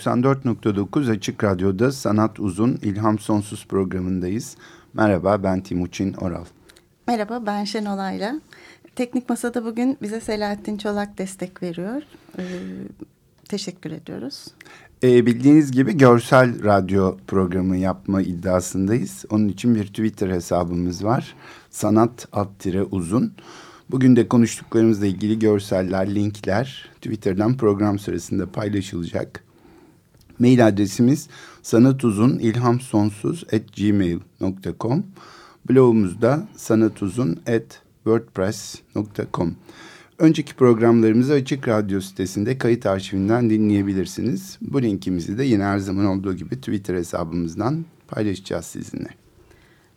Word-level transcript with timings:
94.9 0.00 1.10
Açık 1.10 1.44
Radyo'da 1.44 1.92
Sanat 1.92 2.40
Uzun 2.40 2.78
İlham 2.82 3.18
Sonsuz 3.18 3.66
programındayız. 3.66 4.56
Merhaba 4.94 5.42
ben 5.42 5.60
Timuçin 5.60 6.12
Oral. 6.12 6.44
Merhaba 7.06 7.46
ben 7.46 7.64
Şenol 7.64 7.98
Ayla. 7.98 8.40
Teknik 8.96 9.28
Masa'da 9.28 9.64
bugün 9.64 9.98
bize 10.02 10.20
Selahattin 10.20 10.78
Çolak 10.78 11.18
destek 11.18 11.62
veriyor. 11.62 12.02
Ee, 12.38 12.42
teşekkür 13.48 13.90
ediyoruz. 13.90 14.46
Ee, 15.02 15.26
bildiğiniz 15.26 15.72
gibi 15.72 15.96
görsel 15.96 16.64
radyo 16.64 17.16
programı 17.26 17.76
yapma 17.76 18.22
iddiasındayız. 18.22 19.24
Onun 19.30 19.48
için 19.48 19.74
bir 19.74 19.86
Twitter 19.86 20.30
hesabımız 20.30 21.04
var. 21.04 21.34
Sanat 21.70 22.28
alt 22.32 22.66
uzun. 22.90 23.32
Bugün 23.90 24.16
de 24.16 24.28
konuştuklarımızla 24.28 25.06
ilgili 25.06 25.38
görseller, 25.38 26.14
linkler 26.14 26.90
Twitter'dan 26.94 27.56
program 27.56 27.98
sırasında 27.98 28.52
paylaşılacak. 28.52 29.49
Mail 30.40 30.66
adresimiz 30.66 31.28
sanatuzun 31.62 32.38
ilham 32.38 32.80
sonsuz 32.80 33.44
at 33.52 33.76
gmail.com. 33.76 35.04
Blogumuzda 35.68 36.42
sanatuzun 36.56 37.40
at 37.46 37.82
wordpress.com. 38.04 39.56
Önceki 40.18 40.54
programlarımızı 40.54 41.32
Açık 41.32 41.68
Radyo 41.68 42.00
sitesinde 42.00 42.58
kayıt 42.58 42.86
arşivinden 42.86 43.50
dinleyebilirsiniz. 43.50 44.58
Bu 44.60 44.82
linkimizi 44.82 45.38
de 45.38 45.44
yine 45.44 45.64
her 45.64 45.78
zaman 45.78 46.06
olduğu 46.06 46.34
gibi 46.34 46.56
Twitter 46.56 46.94
hesabımızdan 46.94 47.84
paylaşacağız 48.08 48.64
sizinle. 48.64 49.08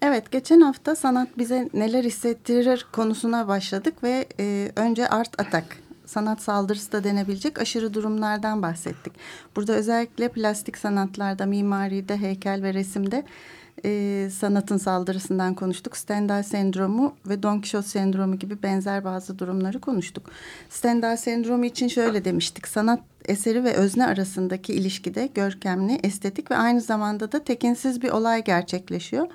Evet, 0.02 0.32
geçen 0.32 0.62
hafta 0.62 0.96
sanat 0.96 1.38
bize 1.38 1.70
neler 1.74 2.04
hissettirir 2.04 2.86
konusuna 2.92 3.48
başladık 3.48 4.04
ve 4.04 4.26
e, 4.40 4.72
önce 4.76 5.08
Art 5.08 5.42
Attack 5.42 5.66
sanat 6.14 6.42
saldırısı 6.42 6.92
da 6.92 7.04
denebilecek 7.04 7.60
aşırı 7.60 7.94
durumlardan 7.94 8.62
bahsettik. 8.62 9.14
Burada 9.56 9.74
özellikle 9.74 10.28
plastik 10.28 10.78
sanatlarda, 10.78 11.46
mimaride, 11.46 12.18
heykel 12.18 12.64
ve 12.64 12.74
resimde 12.74 13.24
e, 13.86 14.30
sanatın 14.32 14.78
saldırısından 14.78 15.54
konuştuk. 15.54 15.98
Stendhal 15.98 16.44
sendromu 16.44 17.14
ve 17.26 17.44
Don 17.44 17.56
Quixote 17.56 17.88
sendromu 17.88 18.40
gibi 18.40 18.64
benzer 18.64 19.04
bazı 19.04 19.40
durumları 19.40 19.80
konuştuk. 19.80 20.30
Stendhal 20.70 21.18
sendromu 21.18 21.66
için 21.66 21.88
şöyle 21.88 22.26
demiştik. 22.26 22.68
Sanat 22.68 23.00
eseri 23.26 23.64
ve 23.64 23.74
özne 23.74 24.06
arasındaki 24.06 24.74
ilişkide 24.74 25.30
görkemli, 25.36 26.00
estetik 26.04 26.52
ve 26.52 26.56
aynı 26.56 26.82
zamanda 26.82 27.32
da 27.32 27.44
tekinsiz 27.44 28.02
bir 28.02 28.10
olay 28.10 28.44
gerçekleşiyor. 28.44 29.28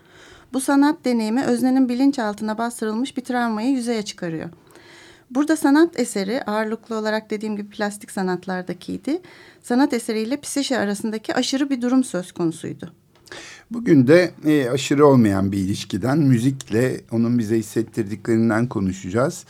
Bu 0.53 0.61
sanat 0.61 1.05
deneyimi 1.05 1.45
öznenin 1.45 1.89
bilinçaltına 1.89 2.59
bastırılmış 2.59 3.17
bir 3.17 3.25
travmayı 3.25 3.71
yüzeye 3.71 4.03
çıkarıyor. 4.03 4.50
Burada 5.31 5.56
sanat 5.56 6.00
eseri 6.00 6.43
ağırlıklı 6.43 6.97
olarak 6.97 7.31
dediğim 7.31 7.56
gibi 7.56 7.71
plastik 7.71 8.11
sanatlardakiydi. 8.11 9.21
Sanat 9.62 9.93
eseriyle 9.93 10.41
psişe 10.41 10.78
arasındaki 10.78 11.34
aşırı 11.34 11.71
bir 11.71 11.83
durum 11.83 12.05
söz 12.05 12.33
konusuydu. 12.33 12.93
Bugün 13.71 14.06
de 14.06 14.31
e, 14.47 14.71
aşırı 14.71 15.06
olmayan 15.06 15.53
bir 15.53 15.59
ilişkiden 15.59 16.19
müzikle 16.19 17.00
onun 17.12 17.38
bize 17.38 17.59
hissettirdiklerinden 17.59 18.67
konuşacağız. 18.67 19.44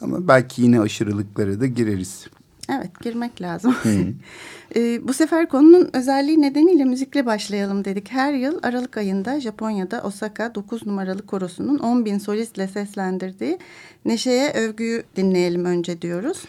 Ama 0.00 0.28
belki 0.28 0.62
yine 0.62 0.80
aşırılıklara 0.80 1.60
da 1.60 1.66
gireriz. 1.66 2.26
Evet 2.70 3.00
girmek 3.00 3.42
lazım. 3.42 3.76
e, 4.76 5.08
bu 5.08 5.12
sefer 5.12 5.48
konunun 5.48 5.90
özelliği 5.92 6.42
nedeniyle 6.42 6.84
müzikle 6.84 7.26
başlayalım 7.26 7.84
dedik. 7.84 8.12
Her 8.12 8.34
yıl 8.34 8.58
Aralık 8.62 8.96
ayında 8.96 9.40
Japonya'da 9.40 10.02
Osaka 10.02 10.54
9 10.54 10.86
numaralı 10.86 11.26
korosunun 11.26 11.78
10 11.78 12.04
bin 12.04 12.18
solistle 12.18 12.68
seslendirdiği 12.68 13.58
Neşe'ye 14.04 14.52
övgüyü 14.52 15.02
dinleyelim 15.16 15.64
önce 15.64 16.02
diyoruz. 16.02 16.44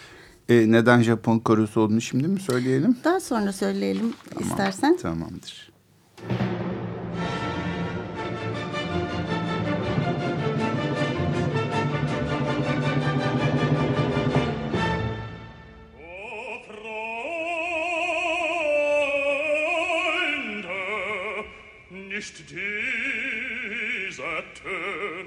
E, 0.50 0.72
neden 0.72 1.02
Japon 1.02 1.40
korosu 1.40 1.82
olduğunu 1.82 2.02
şimdi 2.02 2.28
mi 2.28 2.40
söyleyelim? 2.40 2.98
Daha 3.04 3.20
sonra 3.20 3.54
söyleyelim 3.54 4.14
tamam, 4.30 4.50
istersen. 4.50 4.98
Tamamdır. 4.98 5.72
Nicht 22.22 22.52
diese 22.52 24.22
Töne. 24.62 25.21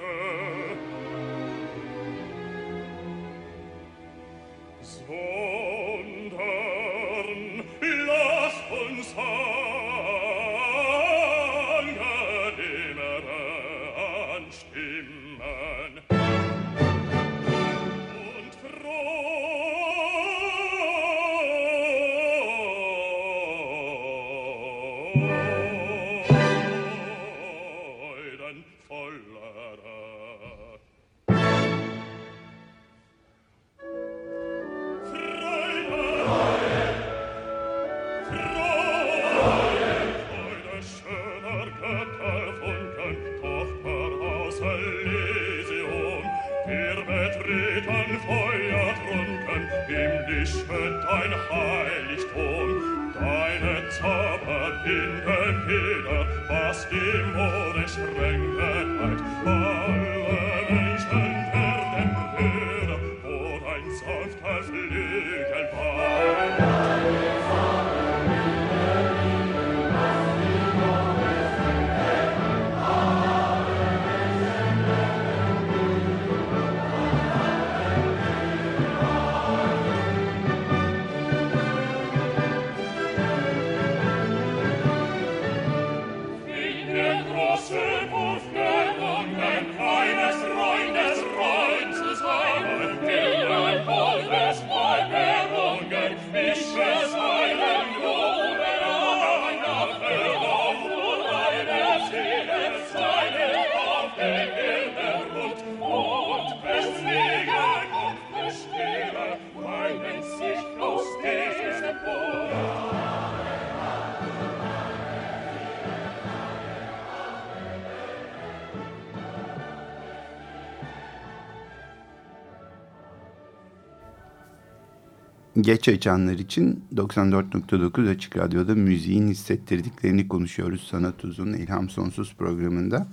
Geç 125.61 125.89
açanlar 125.89 126.35
için 126.35 126.85
94.9 126.95 128.11
Açık 128.11 128.37
Radyo'da 128.37 128.75
müziğin 128.75 129.29
hissettirdiklerini 129.29 130.29
konuşuyoruz. 130.29 130.87
Sanat 130.91 131.25
Uzun 131.25 131.53
İlham 131.53 131.89
Sonsuz 131.89 132.35
programında. 132.35 133.07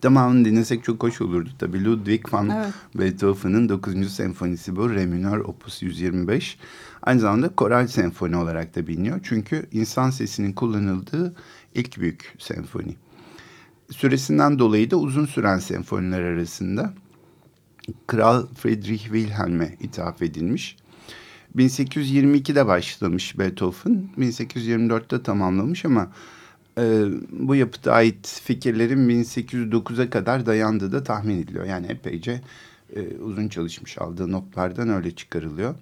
Tamamını 0.00 0.44
dinlesek 0.44 0.84
çok 0.84 1.02
hoş 1.02 1.20
olurdu 1.20 1.50
tabii. 1.58 1.84
Ludwig 1.84 2.32
van 2.32 2.50
evet. 2.50 2.74
Beethoven'ın 2.94 3.68
9. 3.68 4.12
senfonisi 4.12 4.76
bu. 4.76 4.90
Re 4.90 5.06
minör 5.06 5.38
opus 5.38 5.82
125. 5.82 6.58
Aynı 7.02 7.20
zamanda 7.20 7.48
koral 7.48 7.86
senfoni 7.86 8.36
olarak 8.36 8.76
da 8.76 8.86
biliniyor. 8.86 9.20
Çünkü 9.22 9.66
insan 9.72 10.10
sesinin 10.10 10.52
kullanıldığı 10.52 11.34
ilk 11.74 12.00
büyük 12.00 12.34
senfoni. 12.38 12.96
Süresinden 13.90 14.58
dolayı 14.58 14.90
da 14.90 14.96
uzun 14.96 15.26
süren 15.26 15.58
senfoniler 15.58 16.22
arasında 16.22 16.94
Kral 18.06 18.46
Friedrich 18.54 19.02
Wilhelm'e 19.02 19.76
ithaf 19.80 20.22
edilmiş. 20.22 20.76
1822'de 21.56 22.66
başlamış 22.66 23.38
Beethoven, 23.38 24.08
1824'te 24.18 25.22
tamamlamış 25.22 25.84
ama 25.84 26.12
e, 26.78 27.04
bu 27.30 27.54
yapıta 27.54 27.92
ait 27.92 28.40
fikirlerin 28.44 29.08
1809'a 29.08 30.10
kadar 30.10 30.46
dayandığı 30.46 30.92
da 30.92 31.02
tahmin 31.02 31.42
ediliyor. 31.42 31.64
Yani 31.64 31.86
epeyce 31.86 32.40
e, 32.96 33.16
uzun 33.16 33.48
çalışmış 33.48 33.98
aldığı 33.98 34.32
notlardan 34.32 34.88
öyle 34.88 35.10
çıkarılıyor. 35.10 35.74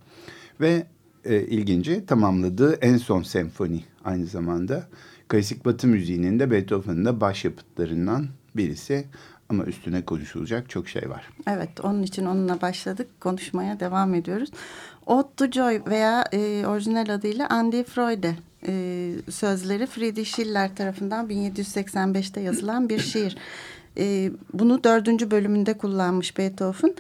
Ve 0.61 0.87
e, 1.25 1.41
ilginci 1.41 2.07
tamamladığı 2.07 2.75
en 2.75 2.97
son 2.97 3.23
senfoni 3.23 3.85
aynı 4.05 4.27
zamanda 4.27 4.89
klasik 5.29 5.65
batı 5.65 5.87
müziğinin 5.87 6.39
de 6.39 6.51
Beethoven'ın 6.51 7.05
da 7.05 7.21
başyapıtlarından 7.21 8.27
birisi. 8.57 9.05
Ama 9.49 9.65
üstüne 9.65 10.05
konuşulacak 10.05 10.71
çok 10.71 10.89
şey 10.89 11.11
var. 11.11 11.29
Evet, 11.47 11.81
onun 11.83 12.03
için 12.03 12.27
onunla 12.27 12.61
başladık. 12.61 13.09
Konuşmaya 13.21 13.81
devam 13.81 14.15
ediyoruz. 14.15 14.51
Ode 15.09 15.29
to 15.37 15.47
Joy 15.51 15.83
veya 15.87 16.25
e, 16.33 16.67
orijinal 16.67 17.09
adıyla 17.09 17.47
Andy 17.49 17.83
Freude 17.83 18.35
e, 18.67 18.73
sözleri 19.31 19.87
Friedrich 19.87 20.29
Schiller 20.29 20.77
tarafından 20.77 21.29
1785'te 21.29 22.41
yazılan 22.41 22.89
bir 22.89 22.99
şiir. 22.99 23.37
E, 23.99 24.31
bunu 24.53 24.85
dördüncü 24.85 25.31
bölümünde 25.31 25.79
kullanmış 25.79 26.39
Beethoven. 26.39 26.95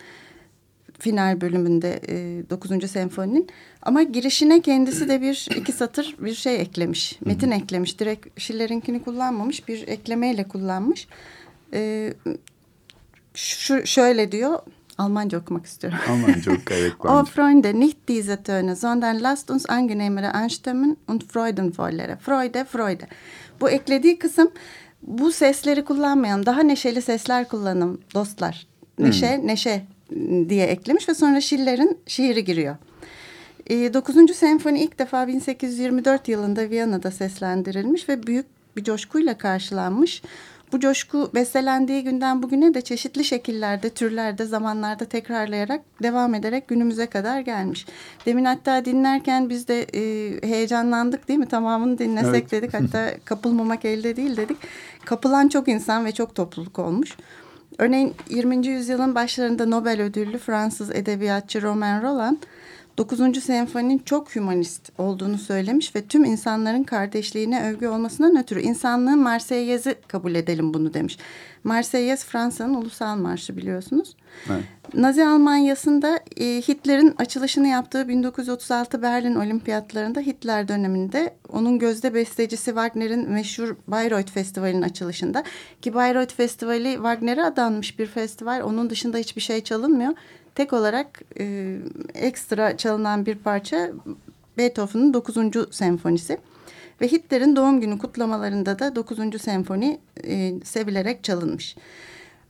Final 0.98 1.40
bölümünde 1.40 2.00
e, 2.08 2.42
9. 2.50 2.90
senfoninin. 2.90 3.48
Ama 3.82 4.02
girişine 4.02 4.60
kendisi 4.60 5.08
de 5.08 5.20
bir 5.20 5.48
iki 5.56 5.72
satır 5.72 6.16
bir 6.18 6.34
şey 6.34 6.60
eklemiş. 6.60 7.18
Metin 7.24 7.50
eklemiş. 7.50 8.00
Direkt 8.00 8.40
Schiller'inkini 8.40 9.02
kullanmamış. 9.02 9.68
Bir 9.68 9.88
eklemeyle 9.88 10.48
kullanmış. 10.48 11.08
E, 11.72 12.12
şu, 13.34 13.86
şöyle 13.86 14.32
diyor. 14.32 14.58
Almanca 14.98 15.38
okumak 15.38 15.66
istiyorum. 15.66 15.98
Almanca 16.08 16.52
oku 16.52 16.74
evet. 16.74 16.92
O 17.04 17.24
Freunde, 17.24 17.80
nicht 17.80 17.98
diese 18.08 18.42
Töne, 18.42 18.76
sondern 18.76 19.22
lasst 19.22 19.50
uns 19.50 19.70
angenehmere 19.70 20.32
anstimmen 20.32 20.96
und 21.08 21.24
freudenvollere. 21.32 22.16
Freude, 22.16 22.64
Freude. 22.64 23.06
Bu 23.60 23.70
eklediği 23.70 24.18
kısım 24.18 24.50
bu 25.02 25.32
sesleri 25.32 25.84
kullanmayalım. 25.84 26.46
Daha 26.46 26.60
neşeli 26.60 27.02
sesler 27.02 27.48
kullanın 27.48 28.00
dostlar. 28.14 28.66
Neşe, 28.98 29.36
hmm. 29.36 29.46
neşe 29.46 29.84
diye 30.48 30.66
eklemiş 30.66 31.08
ve 31.08 31.14
sonra 31.14 31.40
Schiller'in 31.40 31.98
şiiri 32.06 32.44
giriyor. 32.44 32.76
E, 33.66 33.94
9. 33.94 34.36
senfoni 34.36 34.80
ilk 34.80 34.98
defa 34.98 35.26
1824 35.26 36.28
yılında 36.28 36.70
Viyana'da 36.70 37.10
seslendirilmiş 37.10 38.08
ve 38.08 38.26
büyük 38.26 38.46
bir 38.76 38.84
coşkuyla 38.84 39.38
karşılanmış. 39.38 40.22
Bu 40.72 40.80
coşku 40.80 41.30
bestelendiği 41.34 42.04
günden 42.04 42.42
bugüne 42.42 42.74
de 42.74 42.80
çeşitli 42.80 43.24
şekillerde, 43.24 43.90
türlerde, 43.90 44.44
zamanlarda 44.44 45.04
tekrarlayarak 45.04 45.80
devam 46.02 46.34
ederek 46.34 46.68
günümüze 46.68 47.06
kadar 47.06 47.40
gelmiş. 47.40 47.86
Demin 48.26 48.44
hatta 48.44 48.84
dinlerken 48.84 49.48
biz 49.48 49.68
de 49.68 49.82
e, 49.82 50.32
heyecanlandık 50.48 51.28
değil 51.28 51.38
mi? 51.38 51.48
Tamamını 51.48 51.98
dinlesek 51.98 52.34
evet. 52.34 52.50
dedik. 52.50 52.74
Hatta 52.74 53.10
kapılmamak 53.24 53.84
elde 53.84 54.16
değil 54.16 54.36
dedik. 54.36 54.56
Kapılan 55.04 55.48
çok 55.48 55.68
insan 55.68 56.04
ve 56.04 56.12
çok 56.12 56.34
topluluk 56.34 56.78
olmuş. 56.78 57.16
Örneğin 57.78 58.14
20. 58.30 58.66
yüzyılın 58.66 59.14
başlarında 59.14 59.66
Nobel 59.66 60.02
ödüllü 60.02 60.38
Fransız 60.38 60.90
edebiyatçı 60.90 61.62
Romain 61.62 62.02
Rolland 62.02 62.36
9. 62.98 63.44
senfoninin 63.44 63.98
çok 63.98 64.36
hümanist 64.36 64.92
olduğunu 64.98 65.38
söylemiş 65.38 65.96
ve 65.96 66.02
tüm 66.02 66.24
insanların 66.24 66.82
kardeşliğine 66.82 67.70
övgü 67.70 67.86
olmasından 67.88 68.42
ötürü 68.42 68.60
insanlığın 68.60 69.18
Marseillez'i 69.18 69.94
kabul 70.08 70.34
edelim 70.34 70.74
bunu 70.74 70.94
demiş. 70.94 71.18
Marseillaise 71.64 72.26
Fransa'nın 72.26 72.74
ulusal 72.74 73.16
marşı 73.16 73.56
biliyorsunuz. 73.56 74.16
Evet. 74.50 74.62
Nazi 74.94 75.24
Almanya'sında 75.24 76.20
e, 76.36 76.44
Hitler'in 76.44 77.14
açılışını 77.18 77.68
yaptığı 77.68 78.08
1936 78.08 79.02
Berlin 79.02 79.34
Olimpiyatlarında 79.34 80.20
Hitler 80.20 80.68
döneminde 80.68 81.34
onun 81.48 81.78
gözde 81.78 82.14
bestecisi 82.14 82.64
Wagner'in 82.64 83.30
meşhur 83.30 83.76
Bayreuth 83.86 84.32
Festivali'nin 84.32 84.82
açılışında 84.82 85.44
ki 85.82 85.94
Bayreuth 85.94 86.34
Festivali 86.34 86.94
Wagner'e 86.94 87.44
adanmış 87.44 87.98
bir 87.98 88.06
festival. 88.06 88.62
Onun 88.62 88.90
dışında 88.90 89.18
hiçbir 89.18 89.42
şey 89.42 89.60
çalınmıyor 89.60 90.12
tek 90.58 90.72
olarak 90.72 91.20
e, 91.40 91.76
ekstra 92.14 92.76
çalınan 92.76 93.26
bir 93.26 93.34
parça 93.34 93.90
Beethoven'ın 94.58 95.14
9. 95.14 95.36
senfonisi. 95.70 96.38
Ve 97.00 97.08
Hitler'in 97.08 97.56
doğum 97.56 97.80
günü 97.80 97.98
kutlamalarında 97.98 98.78
da 98.78 98.96
9. 98.96 99.42
senfoni 99.42 100.00
e, 100.24 100.52
sevilerek 100.64 101.24
çalınmış. 101.24 101.76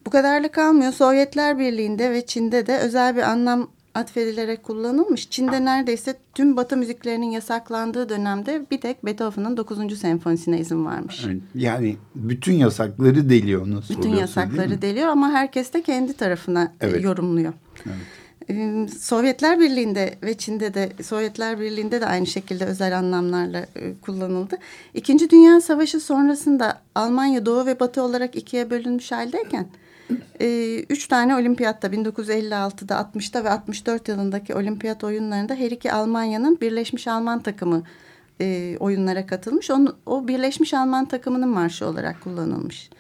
Bu 0.07 0.11
kadarla 0.11 0.49
kalmıyor. 0.49 0.93
Sovyetler 0.93 1.59
Birliği'nde 1.59 2.11
ve 2.11 2.27
Çin'de 2.27 2.67
de 2.67 2.79
özel 2.79 3.17
bir 3.17 3.23
anlam 3.23 3.71
atfedilerek 3.99 4.63
kullanılmış. 4.63 5.31
Çin'de 5.31 5.65
neredeyse 5.65 6.17
tüm 6.35 6.57
batı 6.57 6.77
müziklerinin 6.77 7.31
yasaklandığı 7.31 8.09
dönemde 8.09 8.67
bir 8.71 8.81
tek 8.81 9.05
Beethoven'ın 9.05 9.57
9. 9.57 9.99
senfonisine 9.99 10.61
izin 10.61 10.85
varmış. 10.85 11.27
Yani 11.55 11.97
bütün 12.15 12.55
yasakları 12.55 13.31
deliyor 13.31 13.71
nasıl 13.71 13.97
Bütün 13.97 14.17
yasakları 14.17 14.83
deliyor 14.83 15.09
ama 15.09 15.31
herkes 15.31 15.73
de 15.73 15.83
kendi 15.83 16.13
tarafına 16.13 16.65
e, 16.81 16.87
evet. 16.87 17.05
yorumluyor. 17.05 17.53
Evet. 17.87 17.97
Sovyetler 18.99 19.61
Birliği'nde 19.61 20.15
ve 20.23 20.35
Çin'de 20.35 20.75
de 20.75 20.93
Sovyetler 21.03 21.61
Birliği'nde 21.61 22.01
de 22.01 22.07
aynı 22.07 22.27
şekilde 22.27 22.65
özel 22.65 22.99
anlamlarla 22.99 23.67
e, 23.77 23.95
kullanıldı. 24.03 24.57
İkinci 24.95 25.31
Dünya 25.31 25.61
Savaşı 25.61 26.01
sonrasında 26.01 26.81
Almanya 26.95 27.47
Doğu 27.47 27.67
ve 27.67 27.81
Batı 27.81 28.03
olarak 28.03 28.37
ikiye 28.37 28.71
bölünmüş 28.71 29.13
haldeyken 29.13 29.67
e, 30.41 30.79
üç 30.91 31.09
tane 31.09 31.37
olimpiyatta 31.37 31.89
1956'da 31.89 33.11
60'ta 33.15 33.45
ve 33.45 33.51
64 33.51 34.09
yılındaki 34.09 34.55
olimpiyat 34.55 35.05
oyunlarında 35.05 35.55
her 35.55 35.71
iki 35.71 35.93
Almanya'nın 35.93 36.61
Birleşmiş 36.61 37.09
Alman 37.09 37.43
takımı 37.43 37.83
e, 38.41 38.77
oyunlara 38.81 39.27
katılmış. 39.27 39.71
Onu, 39.71 39.97
o 40.07 40.29
Birleşmiş 40.29 40.75
Alman 40.75 41.05
takımının 41.05 41.49
marşı 41.49 41.87
olarak 41.87 42.21
kullanılmış. 42.21 42.91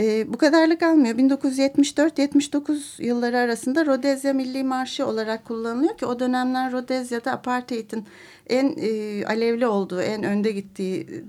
E, 0.00 0.32
bu 0.32 0.38
kadarlık 0.38 0.82
almıyor. 0.82 1.14
1974-79 1.14 3.02
yılları 3.02 3.38
arasında 3.38 3.86
Rodezya 3.86 4.32
Milli 4.32 4.64
Marşı 4.64 5.06
olarak 5.06 5.44
kullanılıyor 5.44 5.96
ki 5.96 6.06
o 6.06 6.20
dönemler 6.20 6.72
Rodezya'da 6.72 7.32
apartheidin 7.32 8.04
en 8.48 8.76
e, 8.76 9.24
alevli 9.26 9.66
olduğu, 9.66 10.00
en 10.00 10.22
önde 10.22 10.52
gittiği, 10.52 11.24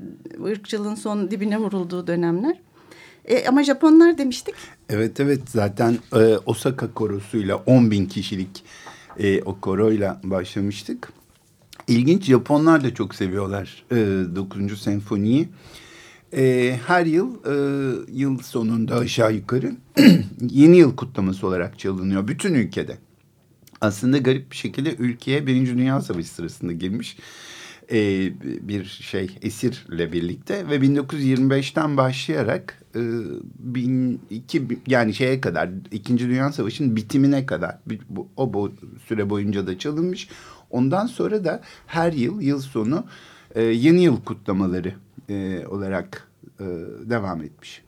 ırkçılığın 0.46 0.96
son 0.96 1.32
dibine 1.32 1.58
vurulduğu 1.58 2.08
dönemler. 2.08 2.58
E, 3.25 3.48
ama 3.48 3.63
Japonlar 3.63 4.18
demiştik. 4.18 4.56
Evet 4.90 5.20
evet 5.20 5.42
zaten 5.48 5.98
e, 6.16 6.38
Osaka 6.46 6.94
korosuyla 6.94 7.56
10 7.56 7.92
bin 7.92 8.06
kişilik 8.06 8.63
e, 9.20 9.42
o 9.42 9.60
koroyla 9.60 10.22
başlamıştık. 10.24 11.13
İlginç 11.88 12.24
Japonlar 12.24 12.84
da 12.84 12.94
çok 12.94 13.16
seviyorlar 13.16 13.84
e, 13.92 13.96
9. 14.36 14.82
senfoniyi. 14.82 15.50
E, 16.34 16.75
her 16.88 17.06
yıl 17.06 17.36
e, 17.36 17.56
yıl 18.12 18.38
sonunda 18.40 18.96
aşağı 18.96 19.34
yukarı 19.34 19.75
yeni 20.50 20.78
yıl 20.78 20.96
kutlaması 20.96 21.48
olarak 21.48 21.80
çalınıyor 21.80 22.28
bütün 22.28 22.54
ülkede. 22.54 22.98
Aslında 23.82 24.18
garip 24.18 24.51
bir 24.51 24.56
şekilde 24.56 24.96
ülkeye 24.96 25.48
Birinci 25.48 25.78
Dünya 25.78 26.01
Savaşı 26.01 26.30
sırasında 26.30 26.72
girmiş 26.72 27.18
e, 27.91 28.31
bir 28.67 28.86
şey 28.86 29.38
esirle 29.41 30.12
birlikte 30.12 30.69
ve 30.69 30.77
1925'ten 30.77 31.98
başlayarak 31.98 32.83
e, 32.95 33.01
bin, 33.60 34.21
iki, 34.29 34.67
yani 34.88 35.13
şeye 35.13 35.41
kadar 35.41 35.69
İkinci 35.91 36.29
Dünya 36.29 36.51
Savaşı'nın 36.51 36.95
bitimine 36.95 37.45
kadar 37.45 37.77
bu, 38.10 38.27
o 38.38 38.53
bu 38.53 38.71
süre 39.07 39.29
boyunca 39.29 39.67
da 39.67 39.79
çalınmış. 39.79 40.29
Ondan 40.69 41.05
sonra 41.05 41.45
da 41.45 41.62
her 41.88 42.13
yıl 42.13 42.41
yıl 42.41 42.60
sonu 42.60 43.03
e, 43.55 43.63
yeni 43.63 44.03
yıl 44.03 44.21
kutlamaları 44.21 44.93
e, 45.29 45.65
olarak 45.67 46.27
e, 46.60 46.65
devam 47.10 47.43
etmiş. 47.43 47.83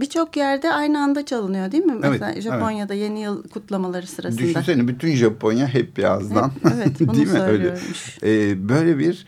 Birçok 0.00 0.36
yerde 0.36 0.72
aynı 0.72 1.02
anda 1.02 1.26
çalınıyor 1.26 1.72
değil 1.72 1.84
mi? 1.84 1.94
Mesela 2.00 2.32
evet, 2.32 2.42
Japonya'da 2.42 2.94
evet. 2.94 3.02
yeni 3.02 3.20
yıl 3.20 3.42
kutlamaları 3.48 4.06
sırasında. 4.06 4.42
Düşünsene 4.42 4.88
bütün 4.88 5.14
Japonya 5.14 5.68
hep 5.68 5.98
yazdan. 5.98 6.48
Hep, 6.62 6.72
evet 6.74 7.00
bunu 7.00 7.14
değil 7.14 7.32
mi? 7.32 7.40
Öyle, 7.40 7.78
ee, 8.22 8.68
böyle 8.68 8.98
bir 8.98 9.26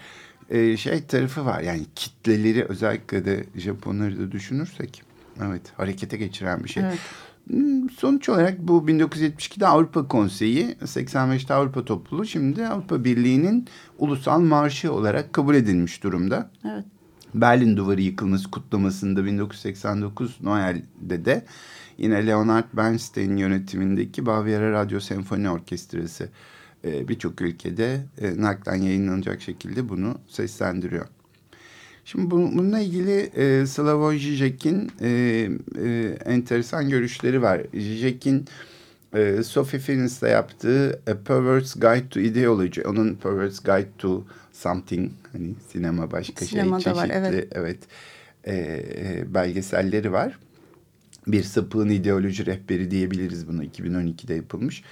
e, 0.51 0.77
şey 0.77 1.03
tarafı 1.05 1.45
var. 1.45 1.61
Yani 1.61 1.83
kitleleri 1.97 2.65
özellikle 2.65 3.25
de 3.25 3.45
Japonları 3.57 4.19
da 4.19 4.33
düşünürsek. 4.33 5.03
Evet 5.47 5.63
harekete 5.77 6.17
geçiren 6.17 6.65
bir 6.65 6.69
şey. 6.69 6.83
Evet. 6.83 6.99
Hmm, 7.47 7.91
sonuç 7.91 8.29
olarak 8.29 8.59
bu 8.59 8.85
1972'de 8.89 9.67
Avrupa 9.67 10.09
Konseyi, 10.09 10.77
85'te 10.85 11.55
Avrupa 11.55 11.85
Topluluğu, 11.85 12.27
şimdi 12.27 12.67
Avrupa 12.67 13.05
Birliği'nin 13.05 13.69
ulusal 13.99 14.41
marşı 14.41 14.93
olarak 14.93 15.33
kabul 15.33 15.55
edilmiş 15.55 16.03
durumda. 16.03 16.51
Evet. 16.65 16.85
Berlin 17.35 17.77
Duvarı 17.77 18.01
yıkılması 18.01 18.51
kutlamasında 18.51 19.25
1989 19.25 20.39
Noel'de 20.43 21.25
de 21.25 21.45
yine 21.99 22.27
Leonard 22.27 22.65
Bernstein 22.73 23.37
yönetimindeki 23.37 24.27
Bavyera 24.27 24.73
Radyo 24.73 25.01
Senfoni 25.01 25.51
Orkestrası 25.51 26.29
e, 26.85 27.09
birçok 27.09 27.41
ülkede 27.41 28.07
e, 28.19 28.43
naklen 28.43 28.83
yayınlanacak 28.83 29.43
şekilde 29.43 29.89
bunu 29.89 30.19
seslendiriyor. 30.29 31.07
Şimdi 32.05 32.31
bununla 32.31 32.79
ilgili 32.79 33.21
e, 33.21 33.67
Slavoj 33.67 34.23
Žižek'in 34.23 34.91
e, 35.01 35.09
e, 35.85 36.17
enteresan 36.25 36.89
görüşleri 36.89 37.43
var. 37.43 37.61
Žižek'in 37.75 38.39
e, 38.39 38.45
Sophie 39.45 39.81
Finis'te 39.81 40.29
yaptığı 40.29 41.01
A 41.11 41.15
Perverse 41.25 41.81
Guide 41.81 42.09
to 42.09 42.21
Ideology, 42.21 42.81
onun 42.87 43.15
Perverse 43.15 43.63
Guide 43.65 43.91
to 43.99 44.25
Something, 44.53 45.13
hani 45.33 45.55
sinema 45.69 46.11
başka 46.11 46.45
Sinemada 46.45 46.81
şey, 46.81 46.93
çeşitli 46.93 47.11
var, 47.11 47.17
evet. 47.29 47.49
evet 47.53 47.79
e, 48.47 49.35
belgeselleri 49.35 50.13
var. 50.13 50.39
Bir 51.27 51.43
sapığın 51.43 51.89
ideoloji 51.89 52.47
rehberi 52.47 52.91
diyebiliriz 52.91 53.49
bunu 53.49 53.65
2012'de 53.65 54.35
yapılmış 54.35 54.83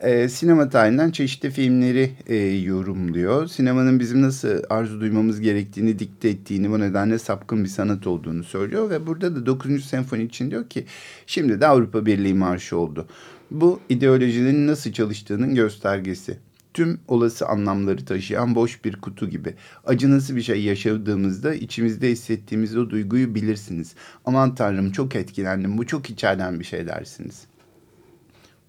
e, 0.00 0.28
sinema 0.28 0.68
tarihinden 0.68 1.10
çeşitli 1.10 1.50
filmleri 1.50 2.10
e, 2.26 2.36
yorumluyor. 2.36 3.46
Sinemanın 3.46 4.00
bizim 4.00 4.22
nasıl 4.22 4.62
arzu 4.70 5.00
duymamız 5.00 5.40
gerektiğini 5.40 5.98
dikte 5.98 6.28
ettiğini 6.28 6.70
bu 6.70 6.80
nedenle 6.80 7.18
sapkın 7.18 7.64
bir 7.64 7.68
sanat 7.68 8.06
olduğunu 8.06 8.44
söylüyor. 8.44 8.90
Ve 8.90 9.06
burada 9.06 9.36
da 9.36 9.46
9. 9.46 9.84
senfoni 9.84 10.22
için 10.22 10.50
diyor 10.50 10.68
ki 10.68 10.84
şimdi 11.26 11.60
de 11.60 11.66
Avrupa 11.66 12.06
Birliği 12.06 12.34
Marşı 12.34 12.76
oldu. 12.76 13.06
Bu 13.50 13.80
ideolojinin 13.88 14.66
nasıl 14.66 14.92
çalıştığının 14.92 15.54
göstergesi. 15.54 16.38
Tüm 16.74 17.00
olası 17.08 17.46
anlamları 17.46 18.04
taşıyan 18.04 18.54
boş 18.54 18.84
bir 18.84 18.96
kutu 18.96 19.30
gibi. 19.30 19.54
Acınası 19.86 20.36
bir 20.36 20.42
şey 20.42 20.62
yaşadığımızda 20.62 21.54
içimizde 21.54 22.10
hissettiğimiz 22.10 22.76
o 22.76 22.90
duyguyu 22.90 23.34
bilirsiniz. 23.34 23.94
Aman 24.24 24.54
tanrım 24.54 24.92
çok 24.92 25.16
etkilendim 25.16 25.78
bu 25.78 25.86
çok 25.86 26.10
içeriden 26.10 26.60
bir 26.60 26.64
şey 26.64 26.86
dersiniz. 26.86 27.42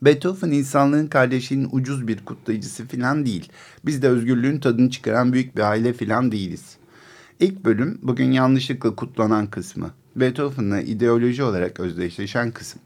Beethoven 0.02 0.52
insanlığın 0.52 1.08
kardeşliğinin 1.08 1.70
ucuz 1.72 2.08
bir 2.08 2.26
kutlayıcısı 2.26 2.88
falan 2.88 3.26
değil. 3.26 3.50
Biz 3.86 4.02
de 4.02 4.08
özgürlüğün 4.08 4.60
tadını 4.60 4.90
çıkaran 4.90 5.34
büyük 5.34 5.56
bir 5.56 5.62
aile 5.62 5.94
falan 5.94 6.32
değiliz. 6.32 6.78
İlk 7.40 7.66
bölüm 7.66 8.00
bugün 8.02 8.32
yanlışlıkla 8.32 8.96
kutlanan 8.96 9.48
kısmı. 9.48 9.92
Beethoven'la 10.16 10.82
ideoloji 10.82 11.44
olarak 11.44 11.80
özdeşleşen 11.80 12.52
kısım. 12.52 12.82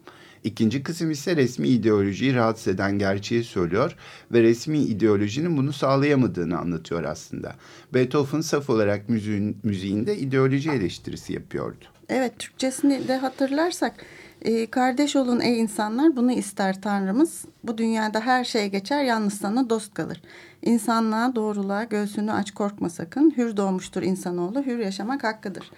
İkinci 0.46 0.84
kısım 0.84 1.12
ise 1.12 1.36
resmi 1.36 1.68
ideolojiyi 1.68 2.36
rahatsız 2.36 2.68
eden 2.68 3.00
gerçeği 3.00 3.44
söylüyor 3.44 3.96
ve 4.32 4.44
resmi 4.44 4.80
ideolojinin 4.80 5.58
bunu 5.58 5.74
sağlayamadığını 5.74 6.58
anlatıyor 6.58 7.04
aslında. 7.04 7.56
Beethoven 7.94 8.42
saf 8.42 8.70
olarak 8.70 9.10
müziğin, 9.10 9.58
müziğinde 9.64 10.18
ideoloji 10.18 10.72
eleştirisi 10.72 11.34
yapıyordu. 11.34 11.86
Evet, 12.10 12.40
Türkçesini 12.40 13.08
de 13.08 13.18
hatırlarsak 13.18 13.94
e, 14.42 14.66
kardeş 14.66 15.16
olun 15.16 15.40
ey 15.40 15.60
insanlar 15.60 16.16
bunu 16.16 16.32
ister 16.32 16.82
Tanrımız. 16.82 17.46
Bu 17.64 17.78
dünyada 17.78 18.20
her 18.20 18.44
şey 18.44 18.68
geçer 18.70 19.04
yalnız 19.04 19.34
sana 19.34 19.70
dost 19.70 19.94
kalır. 19.94 20.22
İnsanlığa 20.62 21.36
doğruluğa 21.36 21.84
göğsünü 21.84 22.32
aç 22.32 22.52
korkma 22.52 22.90
sakın. 22.90 23.34
Hür 23.38 23.58
doğmuştur 23.58 24.04
insanoğlu 24.04 24.66
hür 24.66 24.80
yaşamak 24.80 25.24
hakkıdır. 25.24 25.72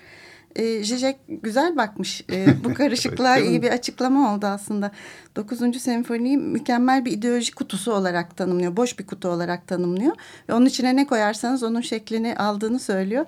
E, 0.58 0.84
Zizek 0.84 1.18
güzel 1.28 1.78
bakmış. 1.78 2.24
E, 2.32 2.64
bu 2.64 2.74
karışıklığa 2.74 3.38
iyi 3.38 3.62
bir 3.62 3.70
açıklama 3.70 4.36
oldu 4.36 4.46
aslında. 4.46 4.92
Dokuzuncu 5.36 5.80
senfoniyi 5.80 6.38
mükemmel 6.38 7.06
bir 7.06 7.12
ideoloji 7.12 7.56
kutusu 7.56 7.94
olarak 7.94 8.38
tanımlıyor. 8.38 8.78
Boş 8.78 9.00
bir 9.00 9.08
kutu 9.08 9.30
olarak 9.30 9.68
tanımlıyor. 9.68 10.16
Ve 10.50 10.54
onun 10.54 10.66
içine 10.66 10.96
ne 10.96 11.08
koyarsanız 11.08 11.64
onun 11.64 11.82
şeklini 11.82 12.36
aldığını 12.36 12.80
söylüyor. 12.80 13.26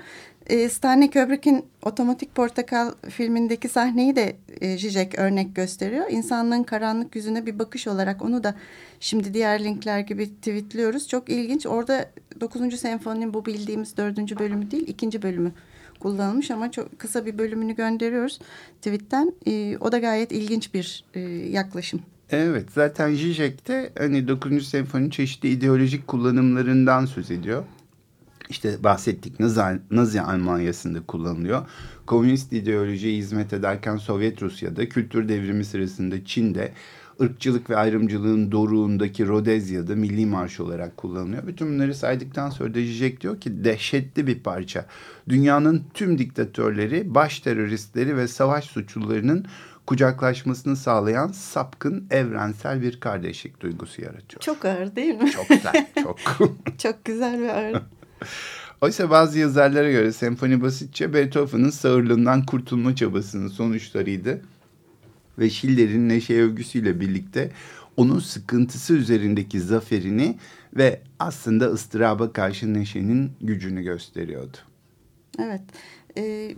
E, 0.48 0.70
Stanley 0.70 1.12
Kubrick'in 1.12 1.66
Otomatik 1.86 2.36
Portakal 2.36 2.92
filmindeki 3.10 3.70
sahneyi 3.70 4.16
de 4.16 4.36
e, 4.62 4.78
Zizek 4.78 5.20
örnek 5.20 5.56
gösteriyor. 5.56 6.06
İnsanlığın 6.10 6.64
karanlık 6.64 7.16
yüzüne 7.16 7.46
bir 7.46 7.60
bakış 7.60 7.88
olarak 7.88 8.22
onu 8.22 8.44
da 8.44 8.56
şimdi 9.00 9.34
diğer 9.34 9.64
linkler 9.64 10.00
gibi 10.00 10.36
tweetliyoruz. 10.36 11.08
Çok 11.08 11.30
ilginç. 11.30 11.66
Orada 11.66 12.10
9. 12.42 12.80
senfoninin 12.80 13.34
bu 13.34 13.46
bildiğimiz 13.46 13.98
dördüncü 13.98 14.40
bölümü 14.40 14.72
değil 14.72 14.88
ikinci 14.88 15.22
bölümü 15.22 15.52
kullanılmış 16.00 16.52
ama 16.52 16.72
çok 16.72 17.00
kısa 17.00 17.26
bir 17.26 17.38
bölümünü 17.38 17.76
gönderiyoruz 17.76 18.40
tweetten. 18.82 19.34
E, 19.48 19.78
o 19.78 19.92
da 19.92 20.00
gayet 20.00 20.32
ilginç 20.32 20.74
bir 20.74 21.04
e, 21.14 21.20
yaklaşım. 21.50 22.02
Evet 22.30 22.72
zaten 22.72 23.14
Zizek 23.14 23.68
de 23.68 23.92
hani 23.98 24.28
9. 24.28 24.68
senfoninin 24.68 25.10
çeşitli 25.10 25.50
ideolojik 25.50 26.08
kullanımlarından 26.08 27.06
söz 27.06 27.32
ediyor 27.32 27.64
işte 28.50 28.84
bahsettik 28.84 29.40
Nazi, 29.40 29.62
Nazi 29.92 30.22
Almanya'sında 30.22 31.06
kullanılıyor. 31.06 31.66
Komünist 32.06 32.54
ideolojiye 32.54 33.18
hizmet 33.18 33.54
ederken 33.54 33.98
Sovyet 33.98 34.42
Rusya'da, 34.42 34.90
kültür 34.90 35.30
devrimi 35.30 35.66
sırasında 35.66 36.26
Çin'de, 36.26 36.72
ırkçılık 37.22 37.70
ve 37.70 37.76
ayrımcılığın 37.78 38.52
doruğundaki 38.52 39.28
Rodezya'da 39.28 39.96
milli 39.96 40.26
marş 40.26 40.60
olarak 40.60 40.98
kullanılıyor. 40.98 41.48
Bütün 41.48 41.74
bunları 41.74 41.96
saydıktan 41.96 42.50
sonra 42.50 42.74
Zizek 42.74 43.22
diyor 43.22 43.40
ki 43.42 43.64
dehşetli 43.64 44.28
bir 44.28 44.40
parça. 44.40 44.86
Dünyanın 45.30 45.84
tüm 45.94 46.18
diktatörleri, 46.18 47.16
baş 47.16 47.40
teröristleri 47.40 48.18
ve 48.18 48.28
savaş 48.28 48.66
suçlularının 48.66 49.46
kucaklaşmasını 49.86 50.76
sağlayan 50.76 51.28
sapkın 51.28 52.08
evrensel 52.12 52.82
bir 52.82 53.00
kardeşlik 53.00 53.62
duygusu 53.62 54.02
yaratıyor. 54.02 54.42
Çok 54.42 54.66
ağır 54.66 54.96
değil 54.96 55.16
mi? 55.16 55.32
Çok 55.32 55.50
güzel, 55.50 55.88
çok. 56.04 56.18
çok 56.78 57.06
güzel 57.06 57.42
ve 57.42 57.54
ağır. 57.54 57.82
Oysa 58.82 59.10
bazı 59.10 59.40
yazarlara 59.40 59.92
göre 59.92 60.12
senfoni 60.12 60.62
basitçe 60.62 61.14
Beethoven'ın 61.14 61.70
sağırlığından 61.70 62.46
kurtulma 62.46 62.96
çabasının 62.96 63.48
sonuçlarıydı. 63.48 64.42
Ve 65.40 65.50
Schiller'in 65.50 66.10
neşe 66.10 66.42
övgüsüyle 66.42 67.00
birlikte 67.00 67.52
onun 67.98 68.20
sıkıntısı 68.20 68.94
üzerindeki 68.94 69.60
zaferini 69.60 70.38
ve 70.74 71.02
aslında 71.20 71.66
ıstıraba 71.66 72.34
karşı 72.34 72.74
neşenin 72.74 73.32
gücünü 73.42 73.84
gösteriyordu. 73.84 74.58
Evet. 75.40 75.62
Ee, 76.18 76.56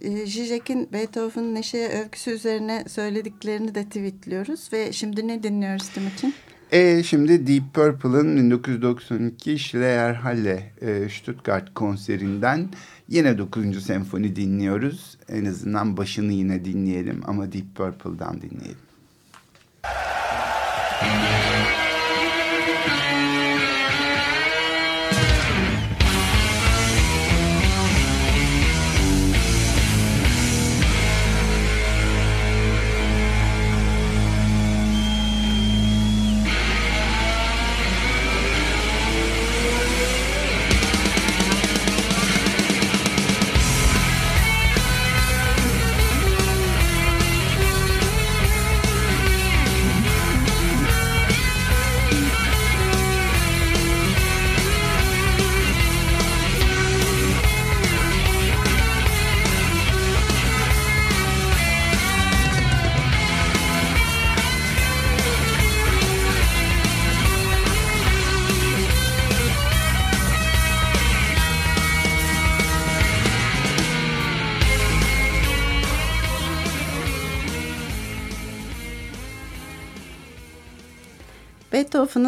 e, 0.00 0.26
Zizek'in 0.26 0.92
Beethoven'ın 0.92 1.54
neşe 1.54 1.88
övgüsü 1.88 2.30
üzerine 2.30 2.84
söylediklerini 2.88 3.74
de 3.74 3.84
tweetliyoruz. 3.84 4.72
Ve 4.72 4.92
şimdi 4.92 5.28
ne 5.28 5.42
dinliyoruz 5.42 5.88
Timuçin? 5.88 6.34
E 6.74 7.02
şimdi 7.02 7.46
Deep 7.46 7.74
Purple'ın 7.74 8.36
1992 8.36 9.58
Schleierhalle 9.58 10.72
e, 10.80 11.08
Stuttgart 11.08 11.74
konserinden 11.74 12.68
yine 13.08 13.38
9. 13.38 13.84
senfoni 13.84 14.36
dinliyoruz. 14.36 15.18
En 15.28 15.44
azından 15.44 15.96
başını 15.96 16.32
yine 16.32 16.64
dinleyelim 16.64 17.22
ama 17.26 17.52
Deep 17.52 17.74
Purple'dan 17.74 18.40
dinleyelim. 18.40 18.78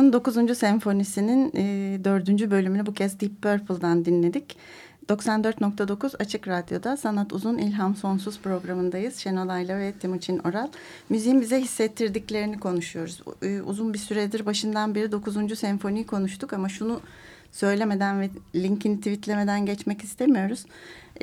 Beethoven'ın 0.06 0.46
9. 0.46 0.58
senfonisinin 0.58 1.52
e, 1.56 2.04
4. 2.04 2.28
bölümünü 2.50 2.86
bu 2.86 2.94
kez 2.94 3.20
Deep 3.20 3.42
Purple'dan 3.42 4.04
dinledik. 4.04 4.56
94.9 5.08 6.16
Açık 6.16 6.48
Radyo'da 6.48 6.96
Sanat 6.96 7.32
Uzun 7.32 7.58
İlham 7.58 7.96
Sonsuz 7.96 8.40
programındayız. 8.40 9.16
Şenol 9.16 9.48
Ayla 9.48 9.78
ve 9.78 9.92
Timuçin 9.92 10.38
Oral. 10.38 10.68
Müziğin 11.08 11.40
bize 11.40 11.60
hissettirdiklerini 11.60 12.60
konuşuyoruz. 12.60 13.22
E, 13.42 13.60
uzun 13.60 13.94
bir 13.94 13.98
süredir 13.98 14.46
başından 14.46 14.94
beri 14.94 15.12
9. 15.12 15.58
senfoniyi 15.58 16.06
konuştuk 16.06 16.52
ama 16.52 16.68
şunu 16.68 17.00
söylemeden 17.52 18.20
ve 18.20 18.30
linkini 18.54 18.98
tweetlemeden 18.98 19.66
geçmek 19.66 20.04
istemiyoruz. 20.04 20.66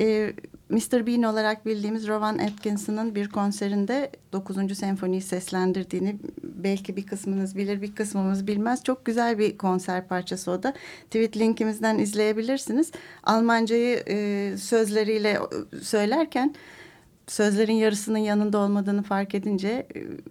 E, 0.00 0.32
Mr. 0.68 1.06
Bean 1.06 1.22
olarak 1.22 1.66
bildiğimiz 1.66 2.08
Rowan 2.08 2.38
Atkinson'ın 2.38 3.14
bir 3.14 3.28
konserinde 3.28 4.10
9. 4.32 4.78
senfoniyi 4.78 5.22
seslendirdiğini 5.22 6.16
belki 6.64 6.96
bir 6.96 7.06
kısmınız 7.06 7.56
bilir 7.56 7.82
bir 7.82 7.94
kısmımız 7.94 8.46
bilmez. 8.46 8.84
Çok 8.84 9.04
güzel 9.04 9.38
bir 9.38 9.58
konser 9.58 10.08
parçası 10.08 10.50
o 10.50 10.62
da. 10.62 10.74
Tweet 11.04 11.36
linkimizden 11.36 11.98
izleyebilirsiniz. 11.98 12.92
Almancayı 13.22 14.02
e, 14.08 14.56
sözleriyle 14.56 15.38
söylerken 15.82 16.54
sözlerin 17.26 17.72
yarısının 17.72 18.18
yanında 18.18 18.58
olmadığını 18.58 19.02
fark 19.02 19.34
edince 19.34 19.68
e, 19.68 19.86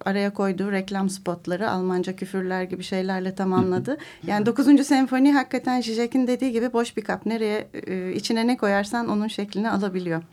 araya 0.06 0.34
koyduğu 0.34 0.72
reklam 0.72 1.10
spotları 1.10 1.70
Almanca 1.70 2.16
küfürler 2.16 2.64
gibi 2.64 2.84
şeylerle 2.84 3.36
tamamladı. 3.36 3.98
Yani 4.28 4.46
9. 4.46 4.88
senfoni 4.88 5.34
hakikaten 5.34 5.82
Zizek'in 5.82 6.28
dediği 6.28 6.52
gibi 6.52 6.74
boş 6.74 6.98
bir 6.98 7.02
kap. 7.02 7.26
Nereye 7.26 7.68
e, 7.88 8.14
içine 8.14 8.48
ne 8.48 8.58
koyarsan 8.58 9.10
onun 9.10 9.28
şeklini 9.28 9.70
alabiliyor. 9.70 10.24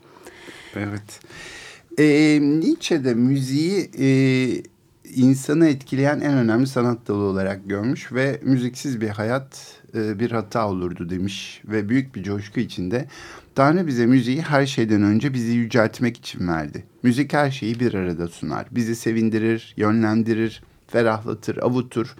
Evet. 0.76 1.20
E, 1.98 2.04
Nietzsche'de 2.40 3.14
müziği 3.14 3.90
e, 3.98 4.06
insanı 5.14 5.68
etkileyen 5.68 6.20
en 6.20 6.34
önemli 6.34 6.66
sanat 6.66 7.08
dalı 7.08 7.22
olarak 7.22 7.68
görmüş 7.68 8.12
ve 8.12 8.40
müziksiz 8.42 9.00
bir 9.00 9.08
hayat 9.08 9.80
e, 9.94 10.18
bir 10.18 10.30
hata 10.30 10.68
olurdu 10.68 11.10
demiş 11.10 11.62
ve 11.64 11.88
büyük 11.88 12.14
bir 12.14 12.22
coşku 12.22 12.60
içinde 12.60 13.08
Tanrı 13.54 13.86
bize 13.86 14.06
müziği 14.06 14.42
her 14.42 14.66
şeyden 14.66 15.02
önce 15.02 15.34
bizi 15.34 15.52
yüceltmek 15.52 16.16
için 16.16 16.48
verdi. 16.48 16.84
Müzik 17.02 17.32
her 17.32 17.50
şeyi 17.50 17.80
bir 17.80 17.94
arada 17.94 18.28
sunar. 18.28 18.66
Bizi 18.70 18.96
sevindirir, 18.96 19.74
yönlendirir, 19.76 20.62
ferahlatır, 20.88 21.56
avutur 21.56 22.16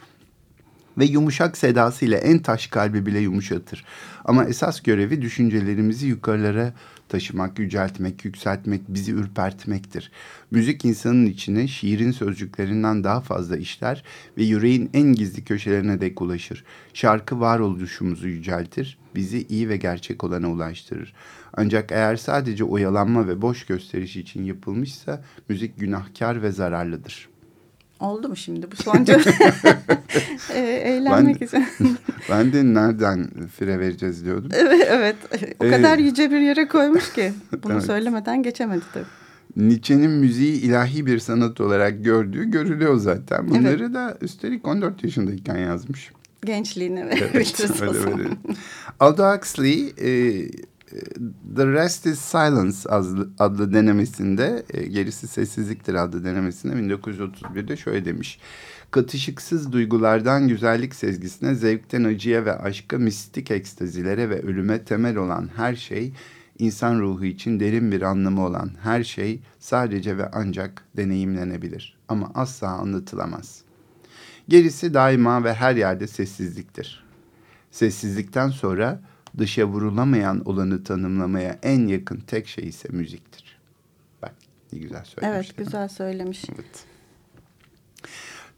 ve 0.99 1.05
yumuşak 1.05 1.57
sedasıyla 1.57 2.19
en 2.19 2.39
taş 2.39 2.67
kalbi 2.67 3.07
bile 3.07 3.19
yumuşatır. 3.19 3.85
Ama 4.25 4.45
esas 4.45 4.81
görevi 4.81 5.23
düşüncelerimizi 5.23 6.07
yukarılara 6.07 6.73
taşımak, 7.11 7.59
yüceltmek, 7.59 8.25
yükseltmek, 8.25 8.81
bizi 8.89 9.13
ürpertmektir. 9.13 10.11
Müzik 10.51 10.85
insanın 10.85 11.27
içine 11.27 11.69
şiirin 11.69 12.11
sözcüklerinden 12.11 13.05
daha 13.05 13.21
fazla 13.21 13.57
işler 13.57 14.05
ve 14.39 14.45
yüreğin 14.45 14.91
en 14.95 15.13
gizli 15.13 15.45
köşelerine 15.45 16.01
dek 16.01 16.23
ulaşır. 16.23 16.65
Şarkı 16.95 17.41
varoluşumuzu 17.41 18.29
yüceltir, 18.29 18.99
bizi 19.15 19.47
iyi 19.49 19.69
ve 19.69 19.77
gerçek 19.77 20.25
olana 20.25 20.51
ulaştırır. 20.51 21.15
Ancak 21.53 21.93
eğer 21.93 22.17
sadece 22.17 22.65
oyalanma 22.65 23.29
ve 23.29 23.43
boş 23.43 23.67
gösteriş 23.67 24.17
için 24.17 24.45
yapılmışsa 24.45 25.25
müzik 25.49 25.81
günahkar 25.81 26.43
ve 26.43 26.53
zararlıdır. 26.53 27.30
Oldu 28.01 28.29
mu 28.29 28.37
şimdi 28.37 28.67
bu 28.73 28.77
sonca 28.77 29.15
e, 30.55 30.59
eğlenmek 30.61 31.41
ben, 31.41 31.47
için? 31.47 31.67
ben 32.31 32.53
de 32.53 32.65
nereden 32.65 33.31
fire 33.59 33.79
vereceğiz 33.79 34.25
diyordum. 34.25 34.51
Evet, 34.87 35.17
evet. 35.31 35.57
o 35.61 35.65
ee, 35.65 35.71
kadar 35.71 35.99
yüce 35.99 36.31
bir 36.31 36.41
yere 36.41 36.69
koymuş 36.69 37.13
ki 37.13 37.33
bunu 37.63 37.73
evet. 37.73 37.85
söylemeden 37.85 38.43
geçemedi 38.43 38.85
tabii. 38.95 39.05
Nietzsche'nin 39.57 40.11
müziği 40.11 40.61
ilahi 40.61 41.07
bir 41.07 41.19
sanat 41.19 41.61
olarak 41.61 42.05
gördüğü 42.05 42.51
görülüyor 42.51 42.97
zaten. 42.97 43.49
Bunları 43.49 43.85
evet. 43.85 43.95
da 43.95 44.19
üstelik 44.21 44.69
14 44.69 45.05
yaşındayken 45.05 45.57
yazmış. 45.57 46.11
Verebiliriz 47.07 47.61
evet, 47.61 47.83
öyle, 47.83 47.99
öyle. 47.99 48.29
Aldous 49.01 49.37
Huxley 49.37 49.95
e, 49.99 50.11
The 51.57 51.67
Rest 51.67 52.07
is 52.07 52.19
Silence 52.19 52.77
adlı, 52.89 53.31
adlı 53.39 53.73
denemesinde, 53.73 54.65
e, 54.71 54.87
gerisi 54.87 55.29
sessizliktir 55.29 55.95
adlı 55.95 56.25
denemesinde 56.25 56.75
1931'de 56.75 57.77
şöyle 57.77 58.05
demiş. 58.05 58.39
Katışıksız 58.91 59.73
duygulardan 59.73 60.49
güzellik 60.49 60.95
sezgisine, 60.95 61.55
zevkten 61.55 62.05
acıya 62.05 62.45
ve 62.45 62.59
aşka, 62.59 62.99
mistik 62.99 63.51
ekstazilere 63.51 64.31
ve 64.31 64.43
ölüme 64.43 64.85
temel 64.85 65.17
olan 65.17 65.51
her 65.57 65.75
şey, 65.75 66.13
insan 66.59 67.01
ruhu 67.01 67.25
için 67.25 67.61
derin 67.61 67.93
bir 67.93 68.03
anlamı 68.03 68.47
olan 68.47 68.71
her 68.83 69.05
şey 69.05 69.41
sadece 69.59 70.19
ve 70.19 70.31
ancak 70.33 70.85
deneyimlenebilir 70.97 71.99
ama 72.09 72.31
asla 72.35 72.69
anlatılamaz. 72.69 73.63
Gerisi 74.49 74.95
daima 74.95 75.45
ve 75.45 75.55
her 75.55 75.77
yerde 75.77 76.07
sessizliktir. 76.07 77.05
Sessizlikten 77.71 78.49
sonra 78.49 79.01
dışa 79.41 79.65
vurulamayan 79.65 80.43
olanı 80.45 80.85
tanımlamaya 80.85 81.59
en 81.63 81.87
yakın 81.87 82.17
tek 82.17 82.49
şey 82.49 82.69
ise 82.69 82.89
müziktir. 82.93 83.59
Bak 84.23 84.35
ne 84.73 84.79
güzel 84.79 85.05
söylemiş. 85.05 85.37
Evet 85.37 85.57
güzel 85.57 85.89
söylemiş. 85.89 86.45
Evet. 86.55 86.85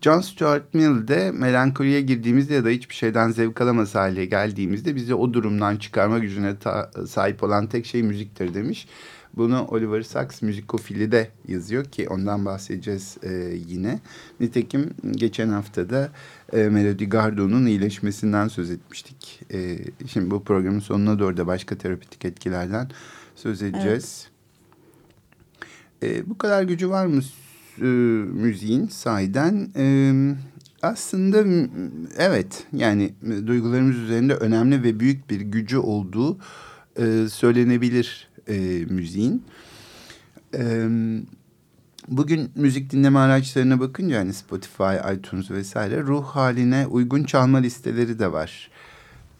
John 0.00 0.20
Stuart 0.20 0.74
Mill 0.74 1.08
de 1.08 1.30
melankoliye 1.30 2.00
girdiğimizde 2.00 2.54
ya 2.54 2.64
da 2.64 2.68
hiçbir 2.68 2.94
şeyden 2.94 3.30
zevk 3.30 3.60
alamaz 3.60 3.94
hale 3.94 4.24
geldiğimizde 4.24 4.96
bizi 4.96 5.14
o 5.14 5.32
durumdan 5.32 5.76
çıkarma 5.76 6.18
gücüne 6.18 6.54
sahip 7.06 7.42
olan 7.42 7.66
tek 7.66 7.86
şey 7.86 8.02
müziktir 8.02 8.54
demiş. 8.54 8.88
Bunu 9.36 9.66
Oliver 9.66 10.02
Sacks 10.02 10.42
müzikofili 10.42 11.12
de 11.12 11.30
yazıyor 11.48 11.84
ki 11.84 12.08
ondan 12.08 12.44
bahsedeceğiz 12.44 13.16
e, 13.22 13.32
yine. 13.68 14.00
Nitekim 14.40 14.90
geçen 15.10 15.48
haftada 15.48 16.12
e, 16.52 16.68
Melody 16.68 17.04
Gardot'un 17.04 17.66
iyileşmesinden 17.66 18.48
söz 18.48 18.70
etmiştik. 18.70 19.40
E, 19.52 19.78
şimdi 20.06 20.30
bu 20.30 20.44
programın 20.44 20.80
sonuna 20.80 21.18
doğru 21.18 21.36
da 21.36 21.46
başka 21.46 21.78
terapetik 21.78 22.24
etkilerden 22.24 22.90
söz 23.36 23.62
edeceğiz. 23.62 24.28
Evet. 26.02 26.16
E, 26.16 26.30
bu 26.30 26.38
kadar 26.38 26.62
gücü 26.62 26.90
var 26.90 27.06
mı 27.06 27.22
e, 27.78 27.84
müziğin 28.32 28.86
sahiden? 28.86 29.70
E, 29.76 30.12
aslında 30.82 31.44
evet 32.16 32.64
yani 32.72 33.14
duygularımız 33.46 33.96
üzerinde 33.96 34.34
önemli 34.34 34.82
ve 34.82 35.00
büyük 35.00 35.30
bir 35.30 35.40
gücü 35.40 35.78
olduğu 35.78 36.38
e, 36.96 37.28
söylenebilir 37.28 38.31
e, 38.48 38.84
müziğin. 38.84 39.44
E, 40.54 40.88
bugün 42.08 42.50
müzik 42.54 42.90
dinleme 42.90 43.18
araçlarına 43.18 43.80
bakınca 43.80 44.18
hani 44.18 44.32
Spotify, 44.34 45.14
iTunes 45.14 45.50
vesaire 45.50 46.02
ruh 46.02 46.24
haline 46.24 46.86
uygun 46.86 47.24
çalma 47.24 47.58
listeleri 47.58 48.18
de 48.18 48.32
var. 48.32 48.70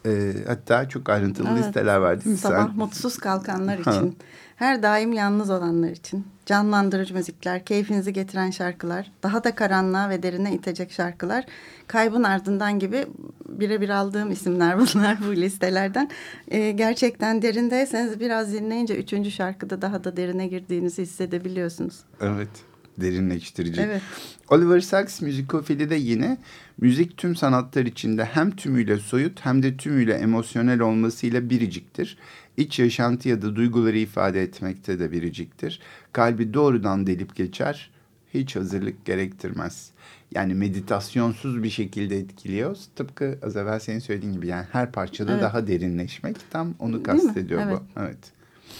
E, 0.06 0.34
hatta 0.46 0.88
çok 0.88 1.08
ayrıntılı 1.08 1.48
evet. 1.52 1.64
listeler 1.64 1.96
var 1.96 2.24
değil 2.24 2.34
mi? 2.34 2.38
Sabah 2.38 2.66
Sen... 2.66 2.76
mutsuz 2.76 3.18
kalkanlar 3.18 3.78
için, 3.78 4.16
her 4.62 4.83
daim 4.83 5.12
yalnız 5.12 5.51
olanlar 5.51 5.90
için 5.90 6.27
canlandırıcı 6.46 7.14
müzikler, 7.14 7.64
keyfinizi 7.64 8.12
getiren 8.12 8.51
şarkılar, 8.51 9.12
daha 9.22 9.44
da 9.44 9.55
karanlığa 9.55 10.11
ve 10.11 10.22
derine 10.22 10.55
itecek 10.55 10.92
şarkılar, 10.92 11.44
kaybın 11.87 12.22
ardından 12.22 12.79
gibi 12.79 13.07
birebir 13.48 13.88
aldığım 13.88 14.31
isimler 14.31 14.79
bunlar 14.79 15.18
bu 15.27 15.37
listelerden. 15.37 16.11
Ee, 16.48 16.70
gerçekten 16.70 17.42
derindeyseniz 17.42 18.20
biraz 18.20 18.53
dinleyince 18.53 18.96
üçüncü 18.96 19.31
şarkıda 19.31 19.83
daha 19.83 20.05
da 20.05 20.16
derine 20.16 20.46
girdiğinizi 20.46 21.03
hissedebiliyorsunuz. 21.03 22.01
Evet 22.20 22.71
derinleştirici. 23.00 23.81
Evet. 23.81 24.02
Oliver 24.48 24.81
Sacks 24.81 25.20
müzikofili 25.20 25.90
de 25.90 25.94
yine 25.94 26.38
müzik 26.78 27.16
tüm 27.16 27.37
sanatlar 27.37 27.87
içinde 27.87 28.24
hem 28.24 28.50
tümüyle 28.50 28.98
soyut 28.98 29.40
hem 29.44 29.62
de 29.62 29.76
tümüyle 29.76 30.14
emosyonel 30.14 30.81
olmasıyla 30.81 31.50
biriciktir. 31.50 32.18
İç 32.57 32.78
yaşantı 32.78 33.28
ya 33.28 33.42
da 33.42 33.57
duyguları 33.57 33.98
ifade 33.98 34.42
etmekte 34.42 34.98
de 34.98 35.12
biriciktir. 35.12 35.81
Kalbi 36.12 36.55
doğrudan 36.55 37.07
delip 37.07 37.37
geçer, 37.37 37.90
hiç 38.35 38.57
hazırlık 38.57 39.05
gerektirmez. 39.05 39.90
Yani 40.35 40.55
meditasyonsuz 40.55 41.62
bir 41.62 41.70
şekilde 41.70 42.18
etkiliyor. 42.18 42.76
Tıpkı 42.96 43.38
az 43.42 43.57
evvel 43.57 43.78
senin 43.81 43.98
söylediğin 43.98 44.33
gibi 44.33 44.46
yani 44.46 44.66
her 44.72 44.92
parçada 44.92 45.33
evet. 45.33 45.42
daha 45.42 45.66
derinleşmek 45.66 46.37
tam 46.50 46.74
onu 46.78 47.02
kastediyor 47.02 47.62
evet. 47.62 47.78
bu. 47.96 48.00
Evet. 48.00 48.18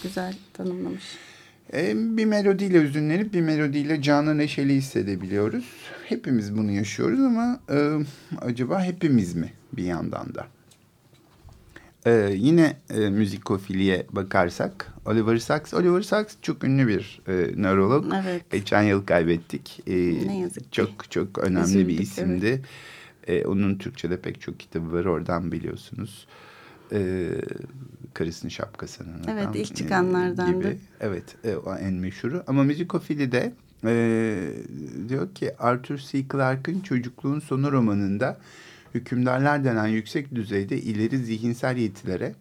Güzel 0.03 0.35
tanımlamış. 0.53 1.03
Ee, 1.73 1.93
bir 2.17 2.25
melodiyle 2.25 2.77
üzünlenip 2.77 3.33
bir 3.33 3.41
melodiyle 3.41 4.01
canlı 4.01 4.37
neşeli 4.37 4.75
hissedebiliyoruz. 4.75 5.65
Hepimiz 6.05 6.57
bunu 6.57 6.71
yaşıyoruz 6.71 7.19
ama 7.19 7.59
e, 7.69 7.97
acaba 8.41 8.83
hepimiz 8.83 9.35
mi 9.35 9.53
bir 9.73 9.83
yandan 9.83 10.35
da? 10.35 10.47
Ee, 12.05 12.33
yine 12.35 12.77
e, 12.89 13.09
müzikofiliye 13.09 14.05
bakarsak 14.11 14.93
Oliver 15.05 15.37
Sacks. 15.37 15.73
Oliver 15.73 16.01
Sacks 16.01 16.35
çok 16.41 16.63
ünlü 16.63 16.87
bir 16.87 17.21
e, 17.27 17.61
nörolog. 17.61 18.13
Evet. 18.23 18.51
Geçen 18.51 18.81
yıl 18.81 19.05
kaybettik. 19.05 19.79
E, 19.87 19.93
ne 20.27 20.39
yazık 20.39 20.63
ki. 20.63 20.71
Çok 20.71 21.11
çok 21.11 21.37
önemli 21.37 21.63
Üzüldük, 21.63 21.87
bir 21.87 21.99
isimdi. 21.99 22.61
Evet. 23.27 23.43
E, 23.43 23.47
onun 23.47 23.77
Türkçe'de 23.77 24.21
pek 24.21 24.41
çok 24.41 24.59
kitabı 24.59 24.93
var 24.93 25.05
oradan 25.05 25.51
biliyorsunuz. 25.51 26.27
E, 26.27 26.33
Karısının 28.13 28.49
şapkasının. 28.49 29.21
Evet 29.27 29.43
adam, 29.43 29.55
ilk 29.55 29.75
çıkanlardan 29.75 30.53
gibi. 30.53 30.77
Evet 30.99 31.35
e, 31.43 31.55
o 31.55 31.75
en 31.75 31.93
meşhuru. 31.93 32.43
Ama 32.47 32.63
müzikofili 32.63 33.31
de 33.31 33.53
e, 33.85 34.53
diyor 35.09 35.33
ki 35.35 35.57
Arthur 35.59 35.97
C. 35.97 36.25
Clarke'ın 36.31 36.79
Çocukluğun 36.79 37.39
Sonu 37.39 37.71
romanında 37.71 38.37
hükümdarlar 38.93 39.63
denen 39.63 39.87
yüksek 39.87 40.35
düzeyde 40.35 40.77
ileri 40.77 41.17
zihinsel 41.17 41.77
yetilere 41.77 42.35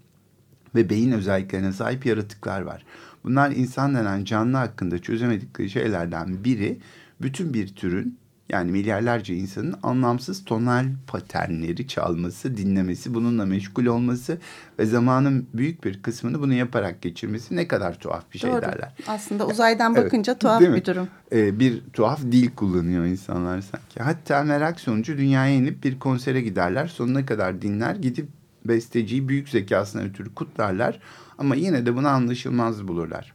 ve 0.74 0.90
beyin 0.90 1.12
özelliklerine 1.12 1.72
sahip 1.72 2.06
yaratıklar 2.06 2.60
var. 2.60 2.84
Bunlar 3.24 3.50
insan 3.50 3.94
denen 3.94 4.24
canlı 4.24 4.56
hakkında 4.56 4.98
çözemedikleri 4.98 5.70
şeylerden 5.70 6.44
biri 6.44 6.78
bütün 7.22 7.54
bir 7.54 7.68
türün 7.68 8.18
yani 8.52 8.70
milyarlarca 8.70 9.34
insanın 9.34 9.74
anlamsız 9.82 10.44
tonal 10.44 10.86
paternleri 11.06 11.88
çalması, 11.88 12.56
dinlemesi, 12.56 13.14
bununla 13.14 13.46
meşgul 13.46 13.86
olması 13.86 14.38
ve 14.78 14.86
zamanın 14.86 15.46
büyük 15.54 15.84
bir 15.84 16.02
kısmını 16.02 16.40
bunu 16.40 16.54
yaparak 16.54 17.02
geçirmesi 17.02 17.56
ne 17.56 17.68
kadar 17.68 17.98
tuhaf 17.98 18.24
bir 18.32 18.38
şey 18.38 18.50
Doğru. 18.50 18.62
derler. 18.62 18.92
Aslında 19.06 19.46
uzaydan 19.46 19.96
bakınca 19.96 20.32
Evet, 20.32 20.40
tuhaf 20.40 20.60
bir 20.60 20.84
durum. 20.84 21.08
Ee, 21.32 21.58
bir 21.60 21.80
tuhaf 21.92 22.20
dil 22.20 22.50
kullanıyor 22.50 23.04
insanlar 23.04 23.60
sanki. 23.60 24.02
Hatta 24.02 24.42
merak 24.42 24.80
sonucu 24.80 25.18
dünyaya 25.18 25.54
inip 25.54 25.84
bir 25.84 25.98
konsere 25.98 26.40
giderler. 26.40 26.86
Sonuna 26.86 27.26
kadar 27.26 27.62
dinler. 27.62 27.96
Gidip 27.96 28.28
besteciyi 28.64 29.28
büyük 29.28 29.48
zekasına 29.48 30.02
ötürü 30.02 30.34
kutlarlar. 30.34 31.00
Ama 31.38 31.54
yine 31.54 31.86
de 31.86 31.96
bunu 31.96 32.08
anlaşılmaz 32.08 32.88
bulurlar. 32.88 33.32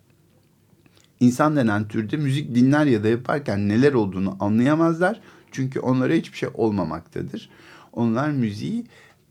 İnsan 1.19 1.55
denen 1.55 1.87
türde 1.87 2.17
müzik 2.17 2.55
dinler 2.55 2.85
ya 2.85 3.03
da 3.03 3.07
yaparken 3.07 3.69
neler 3.69 3.93
olduğunu 3.93 4.37
anlayamazlar. 4.39 5.21
Çünkü 5.51 5.79
onlara 5.79 6.13
hiçbir 6.13 6.37
şey 6.37 6.49
olmamaktadır. 6.53 7.49
Onlar 7.93 8.29
müziği 8.29 8.85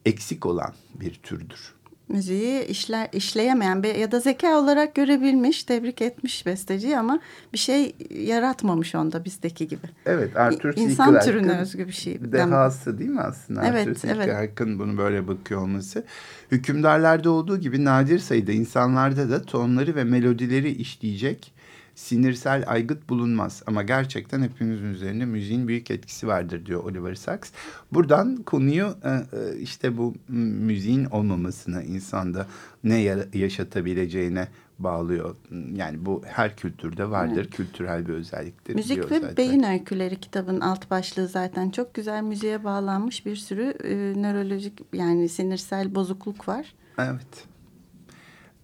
eksik 0.05 0.47
olan 0.47 0.73
bir 0.95 1.15
türdür. 1.15 1.77
Müziği 2.09 2.65
işler, 2.65 3.09
işleyemeyen 3.13 3.83
ya 3.83 4.13
da 4.13 4.21
zeka 4.21 4.59
olarak 4.59 4.95
görebilmiş, 4.95 5.65
tebrik 5.65 6.03
etmiş 6.03 6.47
besteciyi 6.47 6.99
ama 6.99 7.21
bir 7.53 7.59
şey 7.59 7.95
yaratmamış 8.11 8.95
onda 8.95 9.25
bizdeki 9.25 9.69
gibi. 9.69 9.87
Evet 10.07 10.37
Arthur 10.37 10.73
C. 10.73 10.81
İnsan 10.81 11.11
Clarke'ın 11.11 11.33
türüne 11.33 11.59
özgü 11.59 11.87
bir 11.87 11.93
şey. 11.93 12.33
Dehası 12.33 12.99
değil 12.99 13.11
mi 13.11 13.21
aslında? 13.21 13.67
Evet, 13.67 13.89
Arthur 13.89 14.01
C. 14.01 14.09
evet. 14.09 14.27
Clarke'ın 14.27 14.79
bunu 14.79 14.99
böyle 14.99 15.29
bakıyor 15.29 15.63
olması. 15.63 16.05
Hükümdarlarda 16.51 17.31
olduğu 17.31 17.61
gibi 17.61 17.85
nadir 17.85 18.19
sayıda 18.19 18.53
insanlarda 18.53 19.31
da 19.31 19.43
tonları 19.43 19.97
ve 19.97 20.05
melodileri 20.05 20.71
işleyecek 20.71 21.53
sinirsel 21.97 22.65
aygıt 22.67 23.09
bulunmaz. 23.09 23.63
Ama 23.67 23.83
gerçekten 23.83 24.43
hepimizin 24.43 24.87
üzerinde 24.87 25.25
müziğin 25.25 25.69
büyük 25.69 25.91
etkisi 25.91 26.27
vardır 26.27 26.67
diyor 26.67 26.85
Oliver 26.85 27.15
Sacks. 27.15 27.51
Buradan 27.93 28.37
konuyu 28.37 28.95
e, 29.05 29.11
e, 29.11 29.59
işte 29.59 29.97
bu 29.99 30.15
müziğin 30.29 31.05
olmamasına 31.05 31.83
insanda 31.83 32.47
ne 32.85 32.99
ya- 32.99 33.27
yaşatabileceğine 33.35 34.49
bağlıyor. 34.79 35.37
Yani 35.75 36.07
bu 36.07 36.23
her 36.27 36.57
kültürde 36.57 37.11
vardır. 37.11 37.51
Kültürel 37.51 38.09
bir 38.09 38.13
özelliktir. 38.15 38.75
Müzik 38.75 39.11
ve 39.11 39.21
zaten. 39.21 39.37
Beyin 39.37 39.63
Öyküleri 39.63 40.21
kitabın 40.21 40.61
alt 40.61 40.91
başlığı 40.91 41.29
zaten 41.29 41.71
çok 41.71 41.95
güzel 41.95 42.23
müziğe 42.23 42.65
bağlanmış 42.65 43.27
bir 43.27 43.37
sürü 43.37 43.63
e, 43.85 44.23
nörolojik 44.23 44.73
yani 44.93 45.29
sinirsel 45.29 45.95
bozukluk 45.95 46.49
var. 46.49 46.75
Evet. 46.99 47.45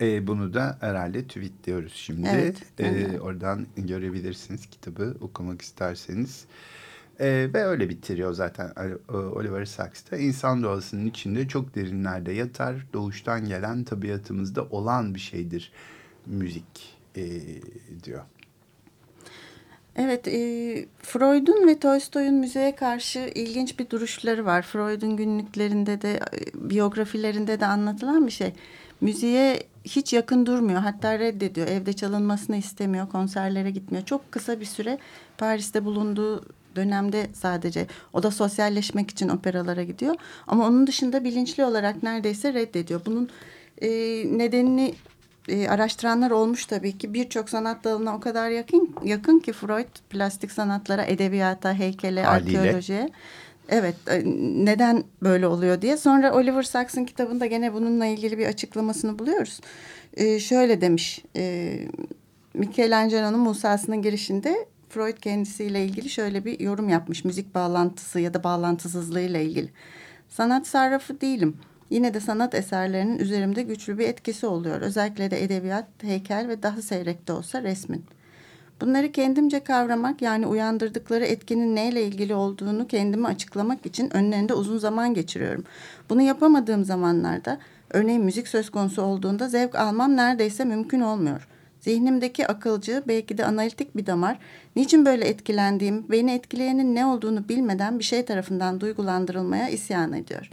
Ee, 0.03 0.27
bunu 0.27 0.55
da 0.55 0.77
herhalde 0.81 1.23
tweetliyoruz 1.23 1.93
şimdi. 1.93 2.29
Evet, 2.33 2.57
aynen. 2.81 3.19
oradan 3.19 3.67
görebilirsiniz 3.77 4.67
kitabı 4.67 5.17
okumak 5.21 5.63
isterseniz. 5.63 6.45
Ee, 7.21 7.49
ve 7.55 7.65
öyle 7.65 7.89
bitiriyor 7.89 8.33
zaten 8.33 8.73
Ol- 9.09 9.15
Oliver 9.15 9.65
Sacks 9.65 10.11
da. 10.11 10.17
İnsan 10.17 10.63
doğasının 10.63 11.07
içinde 11.07 11.49
çok 11.49 11.75
derinlerde 11.75 12.33
yatar. 12.33 12.87
Doğuştan 12.93 13.45
gelen 13.45 13.85
tabiatımızda 13.85 14.65
olan 14.65 15.15
bir 15.15 15.21
şeydir 15.21 15.73
müzik 16.27 16.99
ee, 17.17 17.41
diyor. 18.05 18.23
Evet, 19.97 20.29
e, 20.29 20.87
Freud'un 21.03 21.69
ve 21.69 21.79
Tolstoy'un 21.79 22.35
müziğe 22.35 22.75
karşı 22.75 23.19
ilginç 23.35 23.79
bir 23.79 23.91
duruşları 23.91 24.45
var. 24.45 24.63
Freud'un 24.63 25.17
günlüklerinde 25.17 26.03
de, 26.03 26.13
e, 26.15 26.71
biyografilerinde 26.71 27.61
de 27.61 27.67
anlatılan 27.67 28.27
bir 28.27 28.33
şey. 28.33 28.53
Müziğe 29.01 29.72
hiç 29.85 30.13
yakın 30.13 30.47
durmuyor, 30.47 30.81
hatta 30.81 31.19
reddediyor. 31.19 31.69
Evde 31.69 31.93
çalınmasını 31.93 32.57
istemiyor, 32.57 33.09
konserlere 33.09 33.71
gitmiyor. 33.71 34.05
Çok 34.05 34.33
kısa 34.33 34.61
bir 34.61 34.65
süre 34.65 34.99
Paris'te 35.39 35.85
bulunduğu 35.85 36.45
dönemde 36.77 37.27
sadece 37.33 37.87
o 38.13 38.23
da 38.23 38.31
sosyalleşmek 38.31 39.11
için 39.11 39.29
operalara 39.29 39.83
gidiyor. 39.83 40.15
Ama 40.47 40.67
onun 40.67 40.87
dışında 40.87 41.25
bilinçli 41.25 41.65
olarak 41.65 42.03
neredeyse 42.03 42.55
reddediyor. 42.55 43.01
Bunun 43.07 43.29
e, 43.83 43.89
nedenini 44.39 44.95
e, 45.49 45.69
araştıranlar 45.69 46.31
olmuş 46.31 46.67
tabii 46.67 46.99
ki. 46.99 47.15
Birçok 47.15 47.51
sanat 47.51 47.85
dalına 47.85 48.17
o 48.17 48.21
kadar 48.21 48.51
yakın 48.51 48.95
yakın 49.05 49.39
ki 49.39 49.53
Freud 49.53 50.11
plastik 50.11 50.53
sanatlara, 50.53 51.05
edebiyata, 51.05 51.75
heykele, 51.75 52.23
Haliyle. 52.25 52.59
arkeolojiye. 52.61 53.11
Evet, 53.69 53.95
e, 54.11 54.23
neden 54.65 55.05
böyle 55.23 55.47
oluyor 55.47 55.83
diye. 55.83 55.97
Sonra 55.97 56.35
Oliver 56.35 56.63
Sacks'ın 56.63 57.05
kitabında 57.05 57.47
gene 57.47 57.75
bununla 57.75 58.07
ilgili 58.07 58.39
bir 58.39 58.47
açıklamasını 58.47 59.19
buluyoruz. 59.19 59.61
E, 60.15 60.41
şöyle 60.41 60.81
demiş, 60.81 61.25
e, 61.37 61.79
Michelangelo'nun 62.55 63.41
Musa'sının 63.41 64.03
girişinde 64.03 64.67
Freud 64.89 65.17
kendisiyle 65.17 65.85
ilgili 65.85 66.09
şöyle 66.09 66.45
bir 66.45 66.61
yorum 66.61 66.89
yapmış. 66.89 67.25
Müzik 67.25 67.55
bağlantısı 67.55 68.21
ya 68.21 68.35
da 68.35 68.45
bağlantısızlığıyla 68.45 69.41
ilgili. 69.41 69.71
Sanat 70.29 70.67
sarrafı 70.67 71.21
değilim. 71.21 71.57
Yine 71.91 72.15
de 72.15 72.21
sanat 72.21 72.55
eserlerinin 72.55 73.19
üzerimde 73.19 73.63
güçlü 73.63 73.99
bir 73.99 74.09
etkisi 74.09 74.47
oluyor. 74.47 74.81
Özellikle 74.81 75.31
de 75.31 75.45
edebiyat, 75.45 75.87
heykel 76.03 76.49
ve 76.49 76.63
daha 76.63 76.83
seyrek 76.83 77.29
de 77.29 77.33
olsa 77.33 77.63
resmin. 77.63 78.05
Bunları 78.83 79.13
kendimce 79.13 79.61
kavramak 79.61 80.23
yani 80.23 80.47
uyandırdıkları 80.47 81.25
etkinin 81.25 81.77
neyle 81.77 82.05
ilgili 82.05 82.35
olduğunu 82.35 82.87
kendime 82.87 83.29
açıklamak 83.29 83.87
için 83.87 84.17
önlerinde 84.17 84.55
uzun 84.55 84.79
zaman 84.79 85.15
geçiriyorum. 85.15 85.65
Bunu 86.11 86.23
yapamadığım 86.23 86.85
zamanlarda 86.85 87.59
örneğin 87.91 88.25
müzik 88.25 88.49
söz 88.49 88.71
konusu 88.71 89.03
olduğunda 89.03 89.49
zevk 89.49 89.75
almam 89.75 90.17
neredeyse 90.17 90.65
mümkün 90.65 91.01
olmuyor. 91.01 91.49
Zihnimdeki 91.81 92.47
akılcı, 92.47 93.03
belki 93.09 93.39
de 93.39 93.45
analitik 93.45 93.97
bir 93.97 94.07
damar, 94.07 94.39
niçin 94.77 95.07
böyle 95.07 95.25
etkilendiğim, 95.25 96.05
beni 96.11 96.33
etkileyenin 96.33 96.95
ne 96.95 97.07
olduğunu 97.07 97.49
bilmeden 97.49 97.99
bir 97.99 98.05
şey 98.05 98.25
tarafından 98.25 98.81
duygulandırılmaya 98.81 99.69
isyan 99.69 100.13
ediyor. 100.13 100.51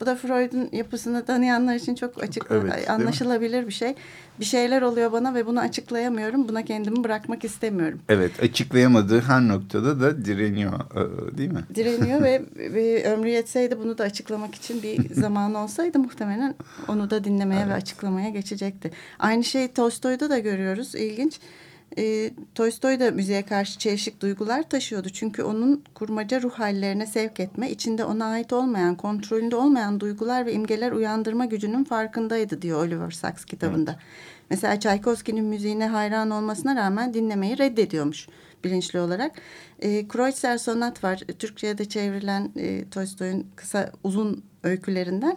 Bu 0.00 0.06
da 0.06 0.16
Freud'un 0.16 0.68
yapısını 0.72 1.24
tanıyanlar 1.24 1.74
için 1.74 1.94
çok 1.94 2.22
açık, 2.22 2.46
Evet, 2.50 2.90
anlaşılabilir 2.90 3.66
bir 3.66 3.72
şey. 3.72 3.94
Bir 4.40 4.44
şeyler 4.44 4.82
oluyor 4.82 5.12
bana 5.12 5.34
ve 5.34 5.46
bunu 5.46 5.60
açıklayamıyorum. 5.60 6.48
Buna 6.48 6.64
kendimi 6.64 7.04
bırakmak 7.04 7.44
istemiyorum. 7.44 8.00
Evet 8.08 8.42
açıklayamadığı 8.42 9.20
her 9.20 9.40
noktada 9.48 10.00
da 10.00 10.24
direniyor 10.24 10.72
e, 10.72 11.38
değil 11.38 11.50
mi? 11.50 11.64
Direniyor 11.74 12.22
ve, 12.22 12.42
ve 12.56 13.12
ömrü 13.12 13.28
yetseydi 13.28 13.78
bunu 13.78 13.98
da 13.98 14.04
açıklamak 14.04 14.54
için 14.54 14.82
bir 14.82 15.14
zaman 15.20 15.54
olsaydı 15.54 15.98
muhtemelen 15.98 16.54
onu 16.88 17.10
da 17.10 17.24
dinlemeye 17.24 17.68
ve 17.68 17.72
açıklamaya 17.72 18.28
geçecekti. 18.28 18.90
Aynı 19.18 19.44
şeyi 19.44 19.68
Tolstoy'da 19.68 20.30
da 20.30 20.38
görüyoruz. 20.38 20.94
İlginç. 20.94 21.40
E, 21.98 22.30
Tolstoy 22.54 23.00
da 23.00 23.10
müziğe 23.10 23.42
karşı 23.42 23.78
çelişik 23.78 24.22
duygular 24.22 24.68
taşıyordu. 24.68 25.08
Çünkü 25.08 25.42
onun 25.42 25.84
kurmaca 25.94 26.42
ruh 26.42 26.52
hallerine 26.52 27.06
sevk 27.06 27.40
etme, 27.40 27.70
içinde 27.70 28.04
ona 28.04 28.24
ait 28.24 28.52
olmayan, 28.52 28.96
kontrolünde 28.96 29.56
olmayan 29.56 30.00
duygular 30.00 30.46
ve 30.46 30.52
imgeler 30.52 30.92
uyandırma 30.92 31.44
gücünün 31.44 31.84
farkındaydı 31.84 32.62
diyor 32.62 32.86
Oliver 32.86 33.10
Sacks 33.10 33.44
kitabında. 33.44 33.96
Mesela 34.50 34.78
Tchaikovsky'nin 34.78 35.44
müziğine 35.44 35.88
hayran 35.88 36.30
olmasına 36.30 36.76
rağmen 36.76 37.14
dinlemeyi 37.14 37.58
reddediyormuş 37.58 38.28
bilinçli 38.64 39.00
olarak. 39.00 39.32
E, 39.80 40.08
Kreutzer 40.08 40.58
Sonat 40.58 41.04
var. 41.04 41.18
Türkçe'ye 41.38 41.78
de 41.78 41.84
çevrilen 41.84 42.50
e, 42.56 42.88
Tolstoy'un 42.90 43.46
kısa 43.56 43.92
uzun 44.04 44.44
öykülerinden. 44.62 45.36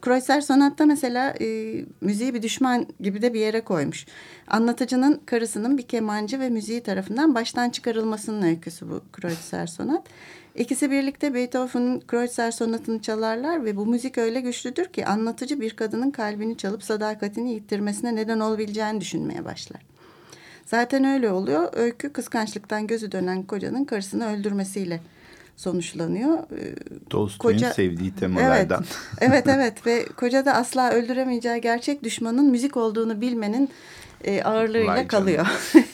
Kreutzer 0.00 0.40
Sonat'ta 0.40 0.86
mesela 0.86 1.34
e, 1.40 1.74
müziği 2.00 2.34
bir 2.34 2.42
düşman 2.42 2.86
gibi 3.00 3.22
de 3.22 3.34
bir 3.34 3.40
yere 3.40 3.60
koymuş. 3.60 4.06
Anlatıcının 4.46 5.20
karısının 5.26 5.78
bir 5.78 5.82
kemancı 5.82 6.40
ve 6.40 6.48
müziği 6.48 6.80
tarafından 6.80 7.34
baştan 7.34 7.70
çıkarılmasının 7.70 8.42
öyküsü 8.42 8.90
bu 8.90 9.00
Kreutzer 9.12 9.66
Sonat. 9.66 10.06
İkisi 10.54 10.90
birlikte 10.90 11.34
Beethoven'ın 11.34 12.00
Kreutzer 12.00 12.50
Sonatı'nı 12.50 13.02
çalarlar 13.02 13.64
ve 13.64 13.76
bu 13.76 13.86
müzik 13.86 14.18
öyle 14.18 14.40
güçlüdür 14.40 14.84
ki 14.84 15.06
anlatıcı 15.06 15.60
bir 15.60 15.70
kadının 15.70 16.10
kalbini 16.10 16.56
çalıp 16.56 16.82
sadakatini 16.82 17.52
yitirmesine 17.52 18.14
neden 18.14 18.40
olabileceğini 18.40 19.00
düşünmeye 19.00 19.44
başlar. 19.44 19.80
Zaten 20.66 21.04
öyle 21.04 21.30
oluyor. 21.30 21.68
Öykü 21.72 22.12
kıskançlıktan 22.12 22.86
gözü 22.86 23.12
dönen 23.12 23.42
kocanın 23.42 23.84
karısını 23.84 24.26
öldürmesiyle 24.26 25.00
sonuçlanıyor. 25.56 26.38
Ee, 26.38 26.74
Tolstoy'un 27.10 27.58
Koca- 27.58 27.72
sevdiği 27.72 28.14
temalardan. 28.14 28.84
Evet, 29.18 29.44
evet, 29.46 29.48
evet 29.48 29.86
ve 29.86 30.06
koca 30.16 30.44
da 30.44 30.54
asla 30.54 30.90
öldüremeyeceği 30.90 31.60
gerçek 31.60 32.02
düşmanın 32.02 32.50
müzik 32.50 32.76
olduğunu 32.76 33.20
bilmenin 33.20 33.70
e, 34.24 34.42
ağırlığıyla 34.42 34.94
Vay 34.94 35.06
kalıyor. 35.06 35.46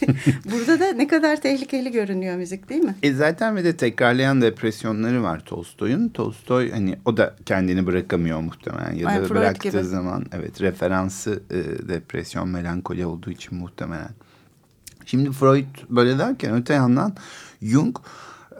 Burada 0.52 0.80
da 0.80 0.92
ne 0.92 1.06
kadar 1.06 1.40
tehlikeli 1.40 1.92
görünüyor 1.92 2.36
müzik 2.36 2.68
değil 2.68 2.84
mi? 2.84 2.94
E 3.02 3.12
zaten 3.12 3.56
bir 3.56 3.64
de 3.64 3.76
tekrarlayan 3.76 4.42
depresyonları 4.42 5.22
var 5.22 5.44
Tolstoy'un. 5.44 6.08
Tolstoy 6.08 6.70
hani 6.70 6.98
o 7.04 7.16
da 7.16 7.36
kendini 7.46 7.86
bırakamıyor 7.86 8.40
muhtemelen 8.40 8.94
ya 8.94 9.06
da 9.06 9.10
Ay, 9.10 9.30
bıraktığı 9.30 9.68
gibi. 9.68 9.84
zaman 9.84 10.26
evet 10.32 10.60
referansı 10.60 11.42
e, 11.50 11.88
depresyon, 11.88 12.48
melankoli 12.48 13.06
olduğu 13.06 13.30
için 13.30 13.58
muhtemelen. 13.58 14.10
Şimdi 15.06 15.32
Freud 15.32 15.66
böyle 15.90 16.18
derken 16.18 16.54
öte 16.54 16.74
yandan 16.74 17.14
Jung 17.62 17.96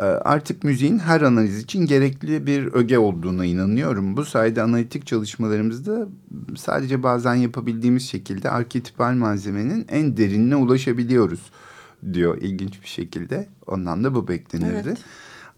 artık 0.01 0.65
müziğin 0.65 0.99
her 0.99 1.21
analiz 1.21 1.59
için 1.59 1.87
gerekli 1.87 2.47
bir 2.47 2.67
öge 2.67 2.99
olduğuna 2.99 3.45
inanıyorum. 3.45 4.17
Bu 4.17 4.25
sayede 4.25 4.63
analitik 4.63 5.07
çalışmalarımızda 5.07 6.09
sadece 6.57 7.03
bazen 7.03 7.35
yapabildiğimiz 7.35 8.09
şekilde 8.09 8.51
arketipal 8.51 9.13
malzemenin 9.13 9.87
en 9.89 10.17
derinine 10.17 10.57
ulaşabiliyoruz 10.57 11.41
diyor 12.13 12.39
ilginç 12.41 12.83
bir 12.83 12.89
şekilde. 12.89 13.49
Ondan 13.67 14.05
da 14.05 14.15
bu 14.15 14.29
beklenirdi. 14.29 14.89
Evet. 14.89 14.99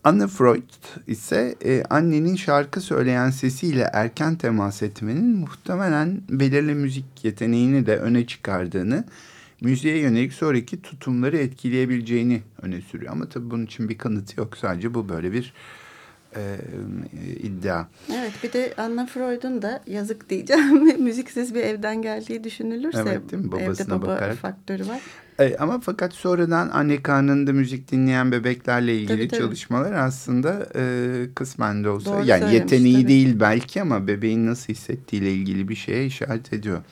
Anna 0.04 0.28
Freud 0.28 0.62
ise 1.06 1.54
e, 1.64 1.82
annenin 1.90 2.36
şarkı 2.36 2.80
söyleyen 2.80 3.30
sesiyle 3.30 3.90
erken 3.92 4.36
temas 4.36 4.82
etmenin 4.82 5.36
muhtemelen 5.36 6.20
belirli 6.28 6.74
müzik 6.74 7.04
yeteneğini 7.22 7.86
de 7.86 7.96
öne 7.96 8.26
çıkardığını 8.26 9.04
müziğe 9.64 9.98
yönelik 9.98 10.32
sonraki 10.32 10.82
tutumları 10.82 11.38
etkileyebileceğini 11.38 12.42
öne 12.62 12.80
sürüyor. 12.80 13.12
Ama 13.12 13.28
tabii 13.28 13.50
bunun 13.50 13.66
için 13.66 13.88
bir 13.88 13.98
kanıtı 13.98 14.40
yok. 14.40 14.56
Sadece 14.56 14.94
bu 14.94 15.08
böyle 15.08 15.32
bir 15.32 15.52
e, 16.36 16.56
iddia. 17.42 17.86
Evet 18.12 18.32
bir 18.42 18.52
de 18.52 18.74
Anna 18.76 19.06
Freud'un 19.06 19.62
da 19.62 19.82
yazık 19.86 20.30
diyeceğim 20.30 21.02
müziksiz 21.04 21.54
bir 21.54 21.60
evden 21.60 22.02
geldiği 22.02 22.44
düşünülürse 22.44 23.04
evet, 23.06 23.32
değil 23.32 23.44
mi? 23.44 23.52
Babasına 23.52 23.70
evde 23.70 23.90
baba 23.90 24.06
bakarak. 24.06 24.36
faktörü 24.36 24.88
var. 24.88 25.00
E, 25.38 25.56
ama 25.56 25.80
fakat 25.80 26.12
sonradan 26.12 26.68
anne 26.68 27.02
karnında 27.02 27.52
müzik 27.52 27.92
dinleyen 27.92 28.32
bebeklerle 28.32 28.94
ilgili 28.94 29.08
tabii, 29.08 29.28
tabii. 29.28 29.40
çalışmalar 29.40 29.92
aslında 29.92 30.66
e, 30.76 31.26
kısmen 31.34 31.84
de 31.84 31.88
olsa 31.88 32.12
Doğru 32.12 32.26
yani 32.26 32.54
yeteneği 32.54 32.94
tabii. 32.94 33.08
değil 33.08 33.40
belki 33.40 33.82
ama 33.82 34.06
bebeğin 34.06 34.46
nasıl 34.46 34.72
hissettiğiyle 34.72 35.32
ilgili 35.32 35.68
bir 35.68 35.74
şeye 35.74 36.06
işaret 36.06 36.52
ediyor. 36.52 36.82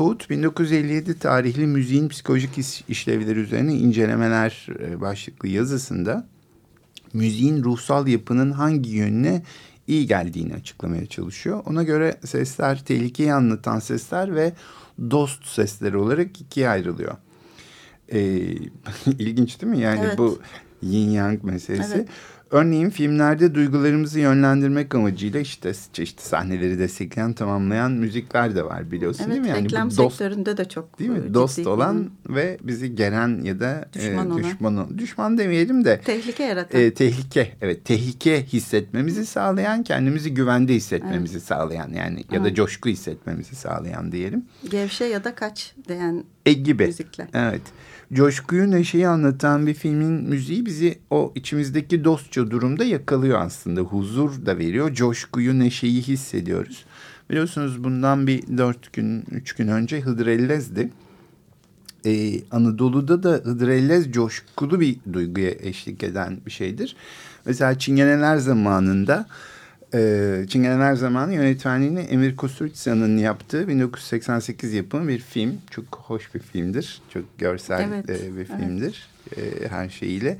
Code 0.00 0.24
1957 0.30 1.18
tarihli 1.18 1.66
müziğin 1.66 2.08
psikolojik 2.08 2.50
işlevleri 2.88 3.38
üzerine 3.38 3.74
incelemeler 3.74 4.66
e, 4.80 5.00
başlıklı 5.00 5.48
yazısında 5.48 6.26
müziğin 7.12 7.64
ruhsal 7.64 8.06
yapının 8.06 8.50
hangi 8.50 8.90
yönüne 8.90 9.42
iyi 9.86 10.06
geldiğini 10.06 10.54
açıklamaya 10.54 11.06
çalışıyor. 11.06 11.62
Ona 11.66 11.82
göre 11.82 12.16
sesler 12.24 12.84
tehlikeyi 12.84 13.32
anlatan 13.32 13.78
sesler 13.78 14.34
ve 14.34 14.52
dost 15.10 15.46
sesleri 15.46 15.96
olarak 15.96 16.40
ikiye 16.40 16.68
ayrılıyor. 16.68 17.16
Ee, 18.12 18.18
ilginç 19.06 19.60
değil 19.60 19.72
mi? 19.72 19.80
Yani 19.80 20.00
evet. 20.04 20.18
bu 20.18 20.38
yin 20.82 21.10
yang 21.10 21.44
meselesi. 21.44 21.94
Evet. 21.94 22.08
Örneğin 22.50 22.90
filmlerde 22.90 23.54
duygularımızı 23.54 24.20
yönlendirmek 24.20 24.94
amacıyla 24.94 25.40
işte 25.40 25.72
çeşitli 25.92 26.22
sahneleri 26.22 26.78
destekleyen, 26.78 27.32
tamamlayan 27.32 27.92
müzikler 27.92 28.56
de 28.56 28.64
var 28.64 28.90
biliyorsun 28.90 29.24
evet, 29.24 29.32
değil 29.32 29.42
mi? 29.42 29.48
Yani 29.48 29.64
reklam 29.64 29.88
dost, 29.88 29.98
sektöründe 29.98 30.56
de 30.56 30.64
çok 30.64 30.98
değil 30.98 31.10
mi? 31.10 31.34
Dost 31.34 31.66
olan 31.66 32.10
ve 32.28 32.58
bizi 32.62 32.94
geren 32.94 33.42
ya 33.42 33.60
da 33.60 33.88
düşman, 33.92 34.38
e, 34.38 34.42
düşman, 34.42 34.98
düşman 34.98 35.38
demeyelim 35.38 35.84
de 35.84 36.00
tehlike 36.00 36.42
yaratan. 36.42 36.80
E, 36.80 36.94
tehlike 36.94 37.52
evet 37.60 37.84
tehlike 37.84 38.42
hissetmemizi 38.46 39.26
sağlayan, 39.26 39.82
kendimizi 39.82 40.34
güvende 40.34 40.74
hissetmemizi 40.74 41.34
evet. 41.34 41.46
sağlayan 41.46 41.92
yani 41.92 42.24
ya 42.32 42.44
da 42.44 42.54
coşku 42.54 42.88
hissetmemizi 42.88 43.56
sağlayan 43.56 44.12
diyelim. 44.12 44.44
Gevşe 44.70 45.04
ya 45.04 45.24
da 45.24 45.34
kaç 45.34 45.74
diyen 45.88 46.24
e 46.46 46.52
gibi. 46.52 46.86
müzikler. 46.86 47.28
Evet 47.34 47.62
coşkuyu, 48.12 48.70
neşeyi 48.70 49.08
anlatan 49.08 49.66
bir 49.66 49.74
filmin 49.74 50.12
müziği 50.12 50.66
bizi 50.66 50.98
o 51.10 51.32
içimizdeki 51.34 52.04
dostça 52.04 52.50
durumda 52.50 52.84
yakalıyor 52.84 53.40
aslında. 53.40 53.80
Huzur 53.80 54.46
da 54.46 54.58
veriyor, 54.58 54.94
coşkuyu, 54.94 55.58
neşeyi 55.58 56.02
hissediyoruz. 56.02 56.84
Biliyorsunuz 57.30 57.84
bundan 57.84 58.26
bir 58.26 58.58
dört 58.58 58.92
gün, 58.92 59.24
üç 59.30 59.52
gün 59.52 59.68
önce 59.68 60.00
Hıdrellez'di. 60.00 60.90
Ee, 62.06 62.40
Anadolu'da 62.50 63.22
da 63.22 63.30
Hıdrellez 63.30 64.12
coşkulu 64.12 64.80
bir 64.80 64.96
duyguya 65.12 65.50
eşlik 65.50 66.02
eden 66.02 66.38
bir 66.46 66.50
şeydir. 66.50 66.96
Mesela 67.44 67.78
Çingeneler 67.78 68.36
zamanında 68.36 69.26
e, 69.94 70.44
Çingeneler 70.48 70.94
Zamanı 70.94 71.34
yönetmenliğini 71.34 72.00
Emir 72.00 72.36
Kusturica'nın 72.36 73.18
yaptığı 73.18 73.68
1988 73.68 74.74
yapımı 74.74 75.08
bir 75.08 75.18
film. 75.18 75.58
Çok 75.70 75.84
hoş 75.84 76.34
bir 76.34 76.40
filmdir. 76.40 77.02
Çok 77.14 77.38
görsel 77.38 77.88
evet, 77.88 78.10
e, 78.10 78.36
bir 78.36 78.44
filmdir 78.44 79.08
evet. 79.36 79.62
e, 79.62 79.68
her 79.68 79.88
şeyiyle. 79.88 80.38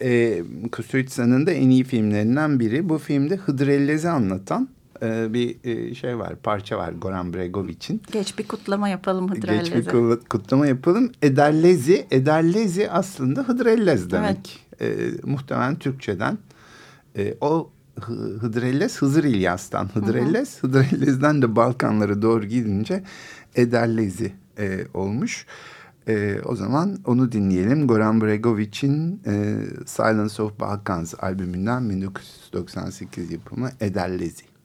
E, 0.00 0.42
Kusturica'nın 0.72 1.46
da 1.46 1.50
en 1.50 1.70
iyi 1.70 1.84
filmlerinden 1.84 2.60
biri. 2.60 2.88
Bu 2.88 2.98
filmde 2.98 3.36
Hıdrellez'i 3.36 4.08
anlatan 4.08 4.68
e, 5.02 5.32
bir 5.32 5.56
e, 5.64 5.94
şey 5.94 6.18
var, 6.18 6.36
parça 6.42 6.78
var 6.78 6.92
Goran 6.92 7.34
Bregovic'in. 7.34 8.02
Geç 8.12 8.38
bir 8.38 8.48
kutlama 8.48 8.88
yapalım 8.88 9.30
Hıdrellez'e. 9.30 9.74
Geç 9.74 9.86
bir 9.86 10.28
kutlama 10.28 10.66
yapalım. 10.66 11.12
Ederlezi, 11.22 12.06
Ederlezi 12.10 12.90
aslında 12.90 13.42
Hıdrellez 13.42 14.10
demek. 14.10 14.66
Evet. 14.80 14.98
E, 14.98 15.26
muhtemelen 15.26 15.78
Türkçeden. 15.78 16.38
E, 17.16 17.34
o 17.40 17.70
Hıdrellez 18.40 19.02
Hızır 19.02 19.24
İlyas'tan 19.24 19.88
Hıdrellez. 19.94 20.62
Hı 20.62 20.66
hı. 20.66 20.70
Hıdrellez'den 20.70 21.42
de 21.42 21.56
Balkanlara 21.56 22.22
doğru 22.22 22.44
gidince 22.44 23.02
Ederlezi 23.54 24.32
e, 24.58 24.86
olmuş. 24.94 25.46
E, 26.08 26.40
o 26.44 26.56
zaman 26.56 26.98
onu 27.04 27.32
dinleyelim. 27.32 27.86
Goran 27.86 28.20
Bregovic'in 28.20 29.20
e, 29.26 29.56
Silence 29.86 30.42
of 30.42 30.60
Balkans 30.60 31.14
albümünden 31.18 31.90
1998 31.90 33.32
yapımı 33.32 33.70
Ederlezi. 33.80 34.55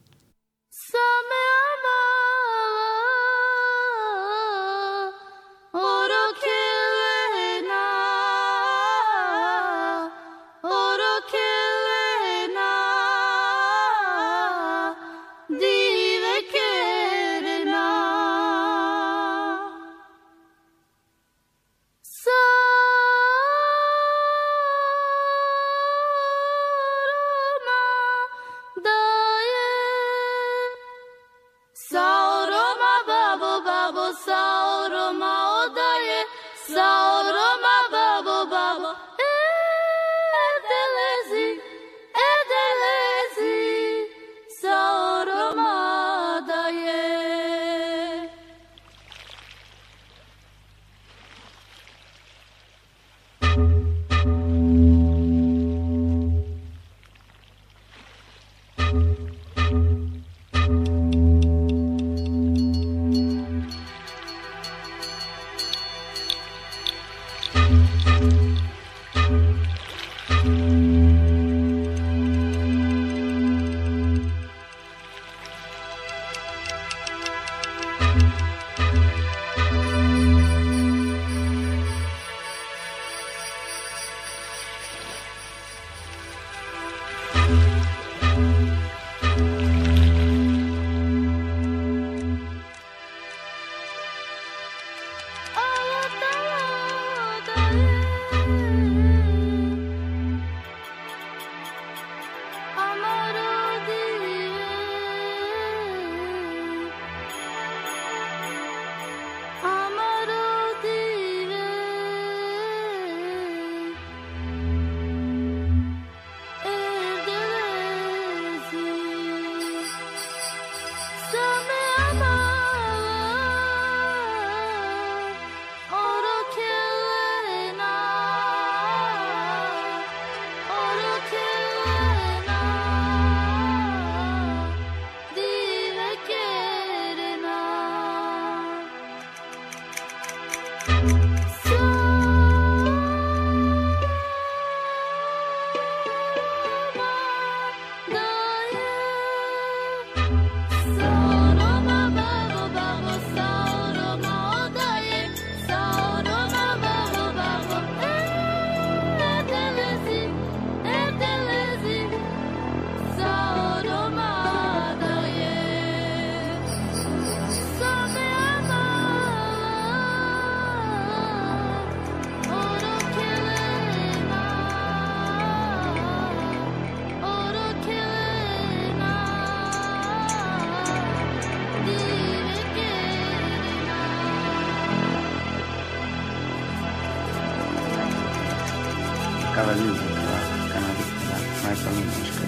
paralisa, 189.71 190.03
la 190.03 190.73
canadista, 190.73 191.31
la 191.31 191.63
maestra 191.63 191.91
Luminska. 191.91 192.45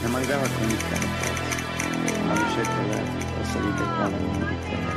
Ne 0.00 0.06
é. 0.06 0.08
malgava 0.08 0.46
con 0.48 0.68
il 0.68 0.82
cane, 0.88 1.08
ma 2.26 2.34
scelta 2.50 2.80
la 3.36 3.44
salita 3.44 3.84
quale 3.96 4.18
non 4.20 4.48
ricorda, 4.48 4.92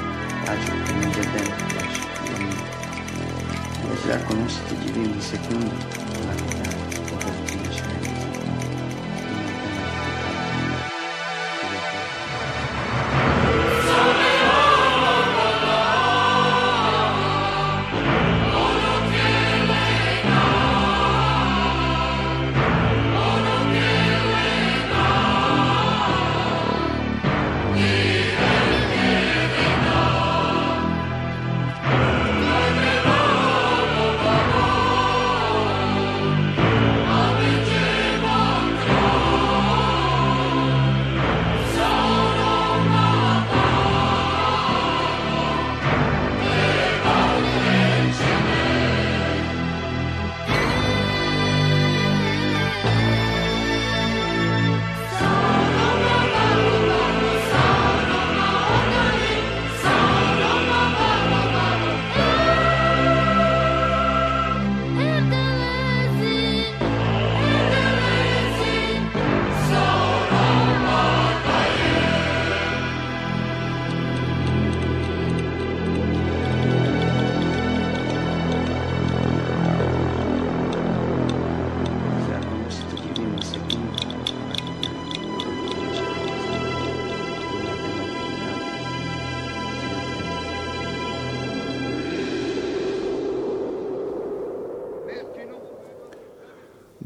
pace 0.45 0.71
che 0.83 0.93
não 0.93 1.11
c'è 1.11 1.25
dentro, 1.31 1.65
pace 1.75 2.01
che 2.23 2.31
non... 2.39 2.77
Già 4.05 4.17
conosci 4.23 4.59
divini 4.83 5.21
segundo 5.21 6.08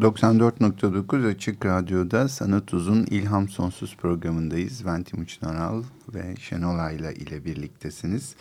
94.9 0.04 1.28
Açık 1.28 1.66
Radyo'da 1.66 2.28
Sanat 2.28 2.74
Uzun 2.74 3.06
İlham 3.10 3.50
Sonsuz 3.50 3.98
programındayız. 3.98 4.86
Ben 4.86 5.04
Timuçin 5.04 5.46
Aral 5.46 5.84
ve 6.13 6.36
Şenol 6.36 6.80
Ayla 6.80 7.12
ile 7.12 7.46
birliktesiniz. 7.46 8.36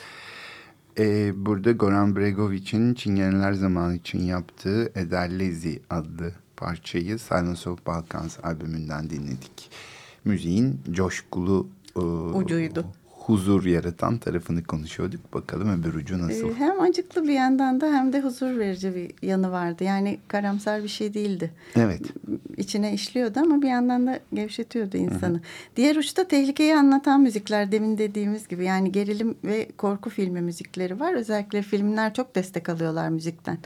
Ee, 0.99 1.33
burada 1.47 1.73
Goran 1.73 2.17
Bregovic'in 2.17 2.95
Çingeneler 2.95 3.53
Zamanı 3.53 3.97
için 3.97 4.19
yaptığı 4.19 4.93
Edellezi 4.95 5.81
adlı 5.91 6.33
parçayı 6.57 7.19
Silence 7.19 7.71
of 7.71 7.87
Balkans 7.87 8.39
albümünden 8.43 9.11
dinledik. 9.11 9.71
Müziğin 10.25 10.81
coşkulu 10.93 11.67
e, 11.97 12.01
ucuydu 12.01 12.87
huzur 13.27 13.65
yaratan 13.65 14.19
tarafını 14.19 14.65
konuşuyorduk. 14.65 15.35
Bakalım 15.35 15.81
öbür 15.81 15.95
ucu 15.95 16.19
nasıl? 16.19 16.49
Ee, 16.49 16.55
hem 16.55 16.81
acıklı 16.81 17.23
bir 17.23 17.33
yandan 17.33 17.81
da 17.81 17.87
hem 17.87 18.13
de 18.13 18.21
huzur 18.21 18.59
verici 18.59 18.95
bir 18.95 19.29
yanı 19.29 19.53
vardı. 19.53 19.85
Yani 19.85 20.19
karamsar 20.29 20.83
bir 20.83 20.89
şey 20.89 21.15
değildi. 21.15 21.51
Evet. 21.77 22.03
İçine 22.57 22.93
işliyordu 22.95 23.41
ama 23.41 23.63
bir 23.63 23.69
yandan 23.69 24.07
da 24.07 24.21
gevşetiyordu 24.35 24.97
insanı. 24.97 25.35
Hı 25.35 25.39
hı. 25.39 25.43
Diğer 25.77 25.97
uçta 25.97 26.29
tehlikeyi 26.29 26.77
anlatan 26.77 27.21
müzikler 27.21 27.73
demin 27.73 27.99
dediğimiz 27.99 28.49
gibi. 28.49 28.65
Yani 28.65 28.93
gerilim 28.93 29.35
ve 29.45 29.69
korku 29.79 30.11
filmi 30.11 30.41
müzikleri 30.41 31.01
var. 31.01 31.15
Özellikle 31.15 31.63
filmler 31.63 32.15
çok 32.15 32.35
destek 32.35 32.69
alıyorlar 32.69 33.09
müzikten. 33.09 33.59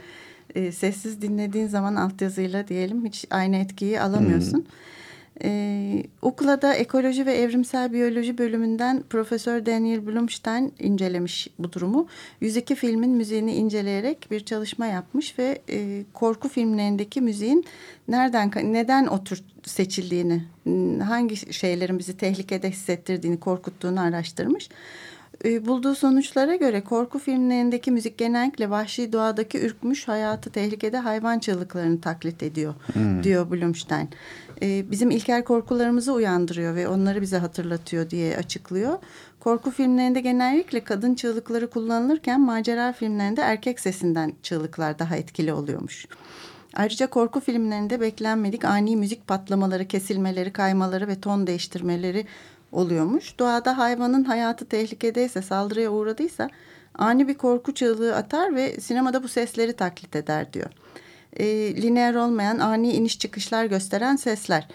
Ee, 0.55 0.71
sessiz 0.71 1.21
dinlediğin 1.21 1.67
zaman 1.67 1.95
altyazıyla 1.95 2.67
diyelim 2.67 3.05
hiç 3.05 3.25
aynı 3.31 3.55
etkiyi 3.55 4.01
alamıyorsun. 4.01 4.57
Hı 4.57 4.61
hı. 4.61 4.96
Ee, 5.43 6.03
UCLA'da 6.21 6.73
ekoloji 6.73 7.25
ve 7.25 7.33
evrimsel 7.33 7.93
biyoloji 7.93 8.37
bölümünden 8.37 9.03
Profesör 9.09 9.65
Daniel 9.65 10.07
Blumstein 10.07 10.73
incelemiş 10.79 11.47
bu 11.59 11.73
durumu. 11.73 12.07
102 12.41 12.75
filmin 12.75 13.09
müziğini 13.09 13.53
inceleyerek 13.53 14.27
bir 14.31 14.39
çalışma 14.39 14.85
yapmış 14.85 15.39
ve 15.39 15.61
e, 15.69 16.03
korku 16.13 16.49
filmlerindeki 16.49 17.21
müziğin 17.21 17.65
nereden 18.07 18.51
neden 18.63 19.07
o 19.07 19.23
tür 19.23 19.43
seçildiğini, 19.63 20.43
hangi 21.03 21.53
şeylerin 21.53 21.99
bizi 21.99 22.17
tehlikede 22.17 22.69
hissettirdiğini, 22.69 23.39
korkuttuğunu 23.39 24.01
araştırmış. 24.01 24.69
E, 25.45 25.65
bulduğu 25.65 25.95
sonuçlara 25.95 26.55
göre 26.55 26.81
korku 26.81 27.19
filmlerindeki 27.19 27.91
müzik 27.91 28.17
genellikle 28.17 28.69
vahşi 28.69 29.13
doğadaki 29.13 29.59
ürkmüş 29.59 30.07
hayatı 30.07 30.49
tehlikede 30.49 30.97
hayvan 30.97 31.39
çığlıklarını 31.39 32.01
taklit 32.01 32.43
ediyor 32.43 32.73
hmm. 32.93 33.23
diyor 33.23 33.51
Blumstein. 33.51 34.09
E, 34.61 34.91
bizim 34.91 35.11
ilkel 35.11 35.43
korkularımızı 35.43 36.13
uyandırıyor 36.13 36.75
ve 36.75 36.87
onları 36.87 37.21
bize 37.21 37.37
hatırlatıyor 37.37 38.09
diye 38.09 38.37
açıklıyor. 38.37 38.99
Korku 39.39 39.71
filmlerinde 39.71 40.21
genellikle 40.21 40.83
kadın 40.83 41.15
çığlıkları 41.15 41.69
kullanılırken 41.69 42.41
macera 42.41 42.93
filmlerinde 42.93 43.41
erkek 43.41 43.79
sesinden 43.79 44.33
çığlıklar 44.43 44.99
daha 44.99 45.15
etkili 45.15 45.53
oluyormuş. 45.53 46.07
Ayrıca 46.73 47.07
korku 47.07 47.39
filmlerinde 47.39 48.01
beklenmedik 48.01 48.65
ani 48.65 48.95
müzik 48.95 49.27
patlamaları, 49.27 49.87
kesilmeleri, 49.87 50.53
kaymaları 50.53 51.07
ve 51.07 51.21
ton 51.21 51.47
değiştirmeleri 51.47 52.25
oluyormuş. 52.71 53.39
Doğada 53.39 53.77
hayvanın 53.77 54.23
hayatı 54.23 54.65
tehlikedeyse, 54.65 55.41
saldırıya 55.41 55.91
uğradıysa 55.91 56.49
ani 56.95 57.27
bir 57.27 57.33
korku 57.33 57.73
çığlığı 57.73 58.15
atar 58.15 58.55
ve 58.55 58.79
sinemada 58.79 59.23
bu 59.23 59.27
sesleri 59.27 59.73
taklit 59.73 60.15
eder 60.15 60.53
diyor. 60.53 60.69
E, 61.39 61.45
lineer 61.81 62.15
olmayan 62.15 62.59
ani 62.59 62.93
iniş 62.93 63.19
çıkışlar 63.19 63.65
gösteren 63.65 64.15
sesler. 64.15 64.67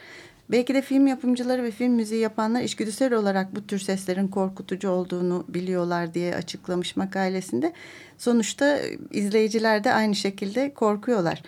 Belki 0.51 0.75
de 0.75 0.83
film 0.83 1.07
yapımcıları 1.07 1.63
ve 1.63 1.71
film 1.71 1.93
müziği 1.93 2.21
yapanlar 2.21 2.63
işgüdüsel 2.63 3.13
olarak 3.13 3.57
bu 3.57 3.67
tür 3.67 3.79
seslerin 3.79 4.29
korkutucu 4.29 4.91
olduğunu 4.91 5.45
biliyorlar 5.49 6.15
diye 6.15 6.35
açıklamış 6.35 6.97
makalesinde. 6.97 7.73
Sonuçta 8.19 8.79
izleyiciler 9.11 9.85
de 9.85 9.93
aynı 9.93 10.15
şekilde 10.15 10.75
korkuyorlar. 10.75 11.43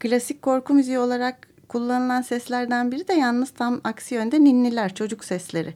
Klasik 0.00 0.42
korku 0.42 0.74
müziği 0.74 0.98
olarak 0.98 1.48
kullanılan 1.68 2.22
seslerden 2.22 2.92
biri 2.92 3.08
de 3.08 3.12
yalnız 3.12 3.50
tam 3.50 3.80
aksi 3.84 4.14
yönde 4.14 4.44
ninniler, 4.44 4.94
çocuk 4.94 5.24
sesleri. 5.24 5.74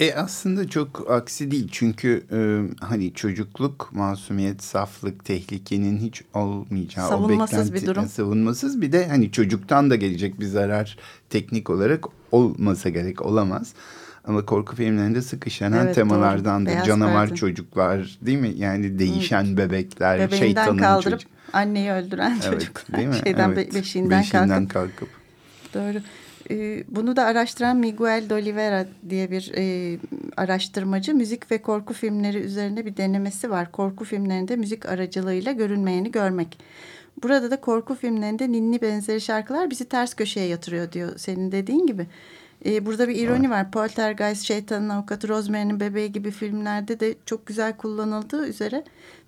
E 0.00 0.14
aslında 0.14 0.68
çok 0.68 1.10
aksi 1.10 1.50
değil 1.50 1.68
çünkü 1.72 2.24
e, 2.32 2.38
hani 2.84 3.14
çocukluk, 3.14 3.88
masumiyet, 3.92 4.62
saflık, 4.62 5.24
tehlikenin 5.24 5.98
hiç 5.98 6.22
olmayacağı 6.34 7.08
savunmasız 7.08 7.58
o 7.58 7.62
beklenti, 7.62 7.74
bir 7.82 7.86
durum. 7.86 8.06
Savunmasız 8.08 8.80
bir 8.80 8.92
de 8.92 9.08
hani 9.08 9.32
çocuktan 9.32 9.90
da 9.90 9.96
gelecek 9.96 10.40
bir 10.40 10.46
zarar 10.46 10.98
teknik 11.30 11.70
olarak 11.70 12.04
olmasa 12.32 12.88
gerek 12.88 13.22
olamaz. 13.22 13.72
Ama 14.24 14.46
korku 14.46 14.76
filmlerinde 14.76 15.22
sık 15.22 15.46
işlenen 15.46 15.84
Evet, 15.84 15.94
temalardandır. 15.94 16.66
doğru. 16.66 16.74
Beyaz 16.74 16.86
Canavar 16.86 17.26
perde. 17.26 17.34
çocuklar 17.34 18.18
değil 18.22 18.38
mi? 18.38 18.52
Yani 18.56 18.98
değişen 18.98 19.56
bebekler, 19.56 20.14
Bebeğinden 20.18 20.36
şeytanın 20.46 20.78
kaldırıp 20.78 21.20
çocuk. 21.20 21.30
anneyi 21.52 21.90
öldüren 21.90 22.38
Evet, 22.44 22.60
çocuklar. 22.60 22.96
değil 22.98 23.08
mi? 23.08 23.16
Şeyden 23.24 23.48
evet. 23.50 23.72
be- 23.74 23.78
beşiğinden, 23.78 24.24
kalkıp. 24.30 24.70
kalkıp. 24.72 25.08
Doğru. 25.74 25.98
Ee, 26.50 26.84
Bunu 26.88 27.16
da 27.16 27.24
araştıran 27.24 27.76
Miguel 27.76 28.24
de 28.30 28.34
Oliveira 28.34 28.86
diye 29.10 29.30
bir 29.30 29.52
e, 29.56 29.98
araştırmacı 30.36 31.14
müzik 31.14 31.50
ve 31.50 31.62
korku 31.62 31.94
filmleri 31.94 32.38
üzerine 32.38 32.86
bir 32.86 32.96
denemesi 32.96 33.50
var. 33.50 33.72
Korku 33.72 34.04
filmlerinde 34.04 34.56
müzik 34.56 34.86
aracılığıyla 34.86 35.52
görünmeyeni 35.52 36.10
görmek. 36.10 36.58
Burada 37.22 37.50
da 37.50 37.60
korku 37.60 37.94
filmlerinde 37.94 38.52
ninni 38.52 38.82
benzeri 38.82 39.20
şarkılar 39.20 39.70
bizi 39.70 39.84
ters 39.84 40.14
köşeye 40.14 40.46
yatırıyor 40.46 40.92
diyor 40.92 41.12
senin 41.18 41.52
dediğin 41.52 41.86
gibi. 41.86 42.06
Ee, 42.64 42.86
burada 42.86 43.08
bir 43.08 43.16
ironi 43.16 43.50
var. 43.50 43.70
Poltergeist, 43.70 44.42
Şeytanın 44.42 44.88
Avukatı, 44.88 45.28
Rosemary'nin 45.28 45.80
Bebeği 45.80 46.12
gibi 46.12 46.30
filmlerde 46.30 47.00
de 47.00 47.14
çok 47.26 47.46
güzel 47.46 47.76
kullanıldığı 47.76 48.48
üzere 48.48 48.84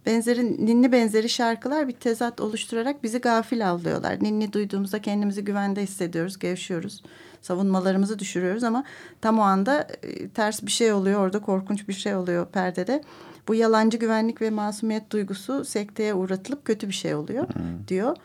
benzeri 0.07 0.67
ninni 0.67 0.93
benzeri 0.93 1.29
şarkılar 1.29 1.89
bir 1.89 1.93
tezat 1.93 2.41
oluşturarak 2.41 3.03
bizi 3.03 3.19
gafil 3.19 3.71
avlıyorlar. 3.71 4.23
Ninni 4.23 4.53
duyduğumuzda 4.53 5.03
kendimizi 5.03 5.45
güvende 5.45 5.83
hissediyoruz, 5.83 6.39
gevşiyoruz. 6.39 7.03
Savunmalarımızı 7.43 8.19
düşürüyoruz 8.19 8.65
ama 8.65 8.85
tam 9.21 9.39
o 9.39 9.43
anda 9.43 9.87
e, 10.03 10.29
ters 10.29 10.63
bir 10.63 10.71
şey 10.71 10.93
oluyor. 10.93 11.21
Orada 11.21 11.39
korkunç 11.39 11.89
bir 11.89 11.93
şey 11.93 12.15
oluyor 12.15 12.47
perdede. 12.47 13.03
Bu 13.49 13.55
yalancı 13.55 13.99
güvenlik 13.99 14.43
ve 14.43 14.51
masumiyet 14.51 15.11
duygusu 15.11 15.65
sekteye 15.65 16.15
uğratılıp 16.15 16.65
kötü 16.65 16.89
bir 16.89 16.95
şey 16.95 17.15
oluyor 17.15 17.47
diyor. 17.89 18.17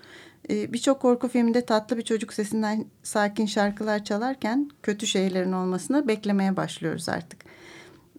Ee, 0.50 0.74
Birçok 0.74 1.02
korku 1.02 1.28
filminde 1.28 1.66
tatlı 1.66 1.98
bir 1.98 2.02
çocuk 2.02 2.34
sesinden 2.34 2.86
sakin 3.04 3.46
şarkılar 3.46 4.04
çalarken 4.04 4.70
kötü 4.84 5.08
şeylerin 5.08 5.52
olmasını 5.52 6.08
beklemeye 6.08 6.58
başlıyoruz 6.58 7.10
artık. 7.10 7.44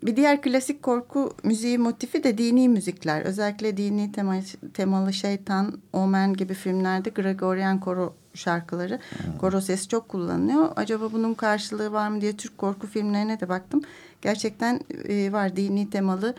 Bir 0.03 0.17
diğer 0.17 0.43
klasik 0.43 0.83
korku 0.83 1.33
müziği 1.43 1.79
motifi 1.79 2.25
de 2.25 2.39
dini 2.39 2.69
müzikler. 2.69 3.23
Özellikle 3.23 3.77
dini 3.77 4.13
tema, 4.13 4.35
temalı 4.75 5.13
şeytan, 5.13 5.79
omen 5.93 6.35
gibi 6.35 6.55
filmlerde 6.55 7.11
Gregorian 7.11 7.81
koro 7.81 8.15
şarkıları, 8.35 9.01
koro 9.41 9.61
sesi 9.61 9.89
çok 9.89 10.09
kullanılıyor. 10.09 10.73
Acaba 10.77 11.13
bunun 11.13 11.35
karşılığı 11.35 11.93
var 11.93 12.09
mı 12.09 12.21
diye 12.21 12.37
Türk 12.37 12.59
korku 12.59 12.87
filmlerine 12.87 13.41
de 13.41 13.49
baktım. 13.49 13.83
Gerçekten 14.23 14.81
e, 15.09 15.33
var 15.33 15.57
dini 15.57 15.91
temalı 15.91 16.35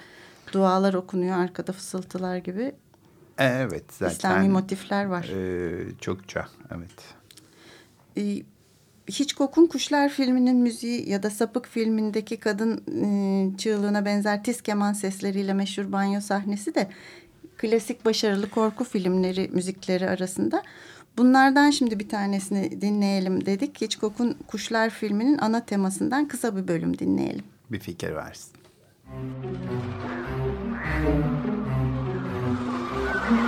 dualar 0.54 0.94
okunuyor 0.94 1.38
arkada 1.38 1.72
fısıltılar 1.72 2.38
gibi. 2.38 2.76
Evet 3.38 3.84
zaten. 3.94 4.16
İslami 4.16 4.50
motifler 4.50 5.06
var. 5.06 5.24
e, 5.24 5.98
çokça 6.02 6.48
evet. 6.78 7.16
Ee, 8.18 8.44
Hitchcock'un 9.10 9.68
Kuşlar 9.68 10.10
filminin 10.10 10.56
müziği 10.56 11.10
ya 11.10 11.24
da 11.24 11.30
Sapık 11.30 11.68
filmindeki 11.68 12.38
kadın 12.38 12.84
e, 13.04 13.58
çığlığına 13.58 14.06
benzer 14.06 14.44
tiz 14.44 14.62
keman 14.62 14.94
sesleriyle 14.94 15.54
meşhur 15.54 15.92
banyo 15.92 16.22
sahnesi 16.22 16.76
de 16.76 16.90
klasik 17.58 18.06
başarılı 18.06 18.50
korku 18.50 18.84
filmleri 18.84 19.50
müzikleri 19.54 20.10
arasında. 20.10 20.64
Bunlardan 21.18 21.70
şimdi 21.70 22.00
bir 22.00 22.10
tanesini 22.10 22.82
dinleyelim 22.82 23.46
dedik. 23.46 23.82
Hitchcock'un 23.82 24.38
Kuşlar 24.48 24.90
filminin 24.90 25.38
ana 25.38 25.66
temasından 25.66 26.28
kısa 26.28 26.56
bir 26.56 26.68
bölüm 26.68 27.00
dinleyelim. 27.00 27.46
Bir 27.72 27.80
fikir 27.80 28.16
versin. 28.16 28.52
Thank 33.28 33.40
you. 33.40 33.46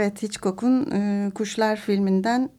Evet 0.00 0.22
Hitchcock'un 0.22 0.90
e, 0.90 1.30
Kuşlar 1.34 1.76
filminden 1.76 2.50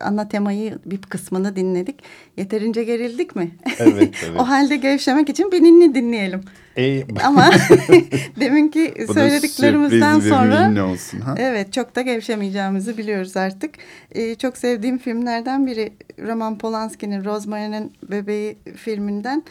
ana 0.00 0.28
temayı 0.28 0.78
bir 0.86 1.02
kısmını 1.02 1.56
dinledik. 1.56 2.02
Yeterince 2.36 2.84
gerildik 2.84 3.36
mi? 3.36 3.50
Evet, 3.78 4.14
evet. 4.24 4.40
o 4.40 4.48
halde 4.48 4.76
gevşemek 4.76 5.28
için 5.28 5.52
bir 5.52 5.62
ninni 5.62 5.94
dinleyelim. 5.94 6.40
E, 6.76 7.02
Ama 7.24 7.50
deminki 8.40 8.94
bu 9.08 9.14
söylediklerimizden 9.14 10.20
sonra 10.20 10.84
olsun, 10.84 11.20
ha? 11.20 11.34
evet 11.38 11.72
çok 11.72 11.96
da 11.96 12.02
gevşemeyeceğimizi 12.02 12.98
biliyoruz 12.98 13.36
artık. 13.36 13.74
Ee, 14.12 14.34
çok 14.34 14.56
sevdiğim 14.56 14.98
filmlerden 14.98 15.66
biri 15.66 15.92
Roman 16.26 16.58
Polanski'nin 16.58 17.24
Rosemary'nin 17.24 17.92
Bebeği 18.10 18.58
filminden 18.76 19.42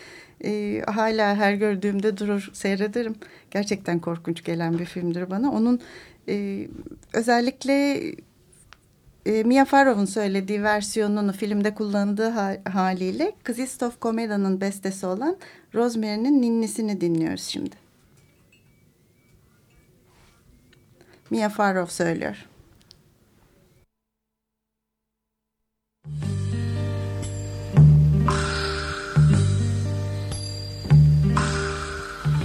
e, 0.44 0.82
hala 0.88 1.36
her 1.36 1.54
gördüğümde 1.54 2.18
durur 2.18 2.50
seyrederim. 2.54 3.16
Gerçekten 3.52 4.00
korkunç 4.00 4.44
gelen 4.44 4.80
bir 4.80 4.86
filmdir 4.86 5.30
bana. 5.30 5.52
Onun 5.52 5.82
e, 6.30 6.68
özellikle 7.14 8.04
e, 9.26 9.44
Mia 9.44 9.66
Farrow'un 9.66 10.06
söylediği 10.06 10.64
versiyonunu 10.64 11.32
filmde 11.34 11.74
kullandığı 11.76 12.30
ha- 12.30 12.58
haliyle 12.72 13.32
Krzysztof 13.44 14.00
Komeda'nın 14.00 14.62
bestesi 14.62 15.06
olan 15.06 15.38
Rosemary'nin 15.76 16.42
ninnisini 16.42 17.02
dinliyoruz 17.02 17.44
şimdi. 17.44 17.76
Mia 21.30 21.50
Farrow 21.50 21.94
söylüyor. 21.94 22.46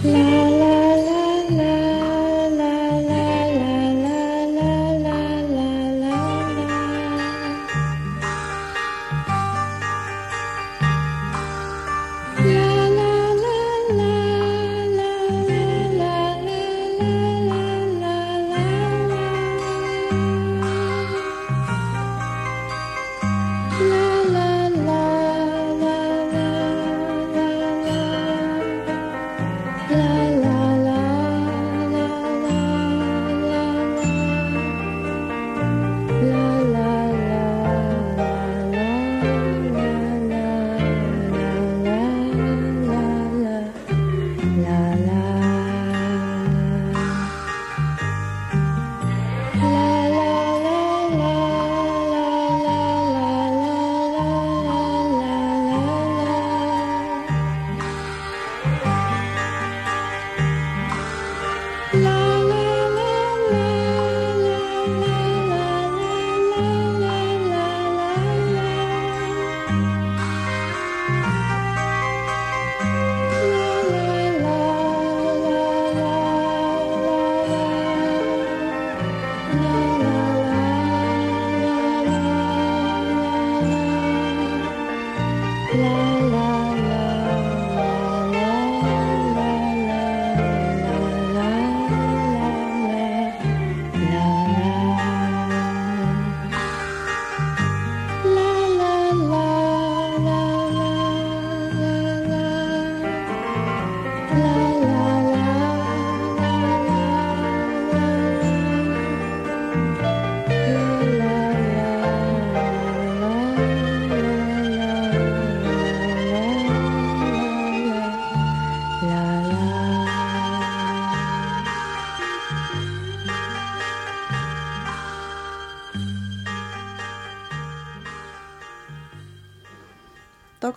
la 0.04 0.50
la 0.50 0.53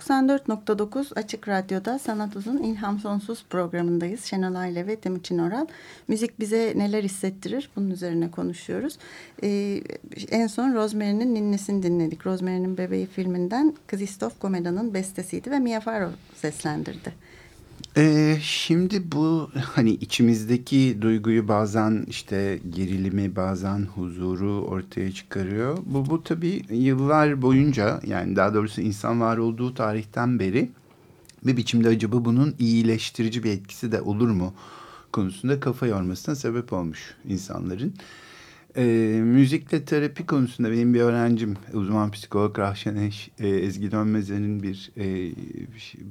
94.9 0.08 1.14
Açık 1.14 1.48
Radyo'da 1.48 1.98
Sanat 1.98 2.36
Uzun 2.36 2.58
İlham 2.62 2.98
Sonsuz 2.98 3.44
programındayız. 3.50 4.24
Şenol 4.24 4.54
Aile 4.54 4.86
ve 4.86 4.96
Timuçin 4.96 5.38
Oral. 5.38 5.66
Müzik 6.08 6.40
bize 6.40 6.72
neler 6.76 7.02
hissettirir? 7.02 7.70
Bunun 7.76 7.90
üzerine 7.90 8.30
konuşuyoruz. 8.30 8.98
Ee, 9.42 9.80
en 10.30 10.46
son 10.46 10.74
Rosemary'nin 10.74 11.34
Ninnesini 11.34 11.82
dinledik. 11.82 12.26
Rosemary'nin 12.26 12.78
Bebeği 12.78 13.06
filminden 13.06 13.74
Kristof 13.88 14.40
Komeda'nın 14.40 14.94
bestesiydi 14.94 15.50
ve 15.50 15.58
Mia 15.58 15.80
Farrow 15.80 16.16
seslendirdi. 16.34 17.12
Ee, 17.98 18.38
şimdi 18.42 19.12
bu 19.12 19.50
hani 19.74 19.90
içimizdeki 19.90 20.98
duyguyu 21.00 21.48
bazen 21.48 22.04
işte 22.08 22.60
gerilimi 22.70 23.36
bazen 23.36 23.86
huzuru 23.94 24.64
ortaya 24.64 25.12
çıkarıyor. 25.12 25.78
Bu, 25.86 26.10
bu 26.10 26.22
tabii 26.24 26.62
yıllar 26.70 27.42
boyunca 27.42 28.00
yani 28.06 28.36
daha 28.36 28.54
doğrusu 28.54 28.80
insan 28.80 29.20
var 29.20 29.36
olduğu 29.38 29.74
tarihten 29.74 30.38
beri 30.38 30.70
bir 31.44 31.56
biçimde 31.56 31.88
acaba 31.88 32.24
bunun 32.24 32.54
iyileştirici 32.58 33.44
bir 33.44 33.50
etkisi 33.50 33.92
de 33.92 34.00
olur 34.00 34.28
mu 34.28 34.54
konusunda 35.12 35.60
kafa 35.60 35.86
yormasına 35.86 36.34
sebep 36.34 36.72
olmuş 36.72 37.14
insanların. 37.28 37.94
E, 38.78 38.84
müzikle 39.20 39.84
terapi 39.84 40.26
konusunda 40.26 40.70
benim 40.70 40.94
bir 40.94 41.00
öğrencim 41.00 41.56
uzman 41.72 42.10
psikolog 42.10 42.58
Rahşan 42.58 42.96
e, 42.96 43.48
Ezgi 43.48 43.90
Dönmez'in 43.90 44.62
bir 44.62 44.90
e, 44.96 45.32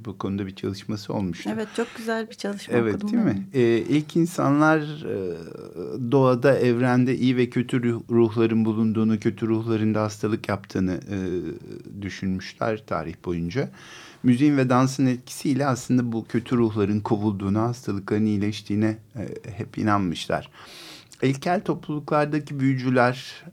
bu 0.06 0.18
konuda 0.18 0.46
bir 0.46 0.56
çalışması 0.56 1.14
olmuştu. 1.14 1.50
Evet 1.54 1.68
çok 1.76 1.88
güzel 1.98 2.30
bir 2.30 2.36
çalışma 2.36 2.78
evet, 2.78 2.96
okudum. 2.96 3.20
Evet 3.20 3.28
değil 3.28 3.38
mi? 3.38 3.48
E, 3.54 3.98
ilk 3.98 4.16
insanlar 4.16 4.80
e, 4.80 5.38
doğada 6.12 6.60
evrende 6.60 7.18
iyi 7.18 7.38
ve 7.38 7.50
kötü 7.50 7.84
ruhların 7.94 8.66
bulunduğunu, 8.66 9.20
kötü 9.20 9.48
ruhların 9.48 9.96
da 9.96 10.04
hastalık 10.04 10.50
yaptığını 10.50 11.00
e, 11.12 11.18
düşünmüşler 12.02 12.84
tarih 12.88 13.16
boyunca. 13.26 13.70
Müziğin 14.24 14.58
ve 14.58 14.70
dansın 14.70 15.06
etkisiyle 15.06 15.66
aslında 15.66 16.12
bu 16.12 16.26
kötü 16.28 16.58
ruhların 16.58 17.00
kovulduğuna, 17.00 17.62
hastalıkların 17.62 18.26
iyileştiğine 18.26 18.98
e, 19.16 19.52
hep 19.58 19.78
inanmışlar 19.78 20.50
ilkel 21.22 21.62
topluluklardaki 21.62 22.60
büyücüler, 22.60 23.44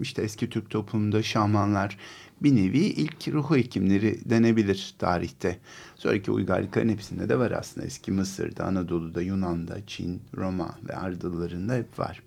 işte 0.00 0.22
eski 0.22 0.50
Türk 0.50 0.70
toplumunda 0.70 1.22
şamanlar 1.22 1.98
bir 2.42 2.56
nevi 2.56 2.78
ilk 2.78 3.28
ruh 3.28 3.50
hekimleri 3.56 4.30
denebilir 4.30 4.94
tarihte. 4.98 5.58
Sonraki 5.96 6.30
uygarlıkların 6.30 6.88
hepsinde 6.88 7.28
de 7.28 7.38
var 7.38 7.50
aslında. 7.50 7.86
Eski 7.86 8.12
Mısır'da, 8.12 8.64
Anadolu'da, 8.64 9.22
Yunan'da, 9.22 9.86
Çin, 9.86 10.22
Roma 10.36 10.78
ve 10.88 10.96
Ardıllarında 10.96 11.74
hep 11.74 11.98
var. 11.98 12.22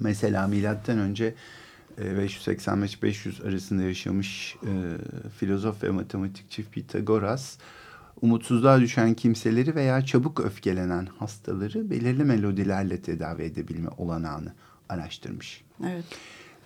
Mesela 0.00 0.46
milattan 0.46 0.98
önce 0.98 1.34
585-500 1.98 3.48
arasında 3.48 3.82
yaşamış 3.82 4.56
filozof 5.38 5.82
ve 5.82 5.90
matematikçi 5.90 6.64
Pitagoras 6.64 7.58
umutsuzluğa 8.24 8.80
düşen 8.80 9.14
kimseleri 9.14 9.74
veya 9.74 10.04
çabuk 10.04 10.40
öfkelenen 10.40 11.06
hastaları 11.18 11.90
belirli 11.90 12.24
melodilerle 12.24 13.02
tedavi 13.02 13.42
edebilme 13.42 13.88
olanağını 13.98 14.52
araştırmış. 14.88 15.64
Evet. 15.86 16.04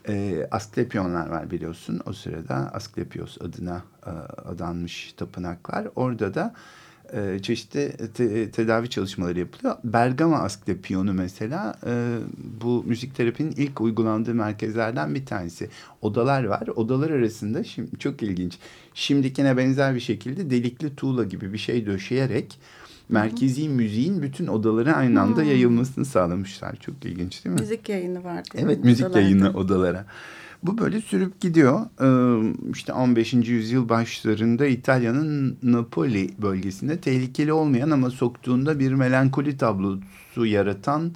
E, 0.08 0.46
Asklepionlar 0.50 1.28
var 1.28 1.50
biliyorsun. 1.50 2.00
O 2.06 2.12
sırada 2.12 2.54
Asklepios 2.54 3.42
adına 3.42 3.82
e, 4.06 4.10
adanmış 4.48 5.12
tapınaklar. 5.12 5.88
Orada 5.96 6.34
da 6.34 6.54
e, 7.12 7.38
çeşitli 7.42 7.92
te, 8.14 8.50
tedavi 8.50 8.90
çalışmaları 8.90 9.38
yapılıyor. 9.38 9.76
Bergama 9.84 10.38
Asklepiyonu 10.38 11.12
mesela 11.12 11.78
e, 11.86 12.18
bu 12.62 12.84
müzik 12.86 13.16
terapinin 13.16 13.50
ilk 13.50 13.80
uygulandığı 13.80 14.34
merkezlerden 14.34 15.14
bir 15.14 15.26
tanesi. 15.26 15.68
Odalar 16.02 16.44
var. 16.44 16.68
Odalar 16.76 17.10
arasında 17.10 17.64
şimdi 17.64 17.98
çok 17.98 18.22
ilginç. 18.22 18.58
Şimdikine 18.94 19.56
benzer 19.56 19.94
bir 19.94 20.00
şekilde 20.00 20.50
delikli 20.50 20.96
tuğla 20.96 21.24
gibi 21.24 21.52
bir 21.52 21.58
şey 21.58 21.86
döşeyerek 21.86 22.58
merkezi 23.08 23.66
Hı-hı. 23.66 23.74
müziğin 23.74 24.22
bütün 24.22 24.46
odalara 24.46 24.92
aynı 24.92 25.20
anda 25.20 25.40
hmm. 25.40 25.48
yayılmasını 25.48 26.04
sağlamışlar. 26.04 26.76
Çok 26.76 27.04
ilginç 27.04 27.44
değil 27.44 27.54
mi? 27.54 27.60
Müzik 27.60 27.88
yayını 27.88 28.24
vardı. 28.24 28.48
Evet 28.54 28.84
müzik 28.84 29.06
odalarda. 29.06 29.20
yayını 29.20 29.50
odalara. 29.50 30.06
Bu 30.62 30.78
böyle 30.78 31.00
sürüp 31.00 31.40
gidiyor. 31.40 31.86
Ee, 32.00 32.54
işte 32.74 32.92
15. 32.92 33.32
yüzyıl 33.32 33.88
başlarında 33.88 34.66
İtalya'nın 34.66 35.58
Napoli 35.62 36.30
bölgesinde 36.42 37.00
tehlikeli 37.00 37.52
olmayan 37.52 37.90
ama 37.90 38.10
soktuğunda 38.10 38.78
bir 38.78 38.92
melankoli 38.92 39.56
tablosu 39.56 40.46
yaratan 40.46 41.12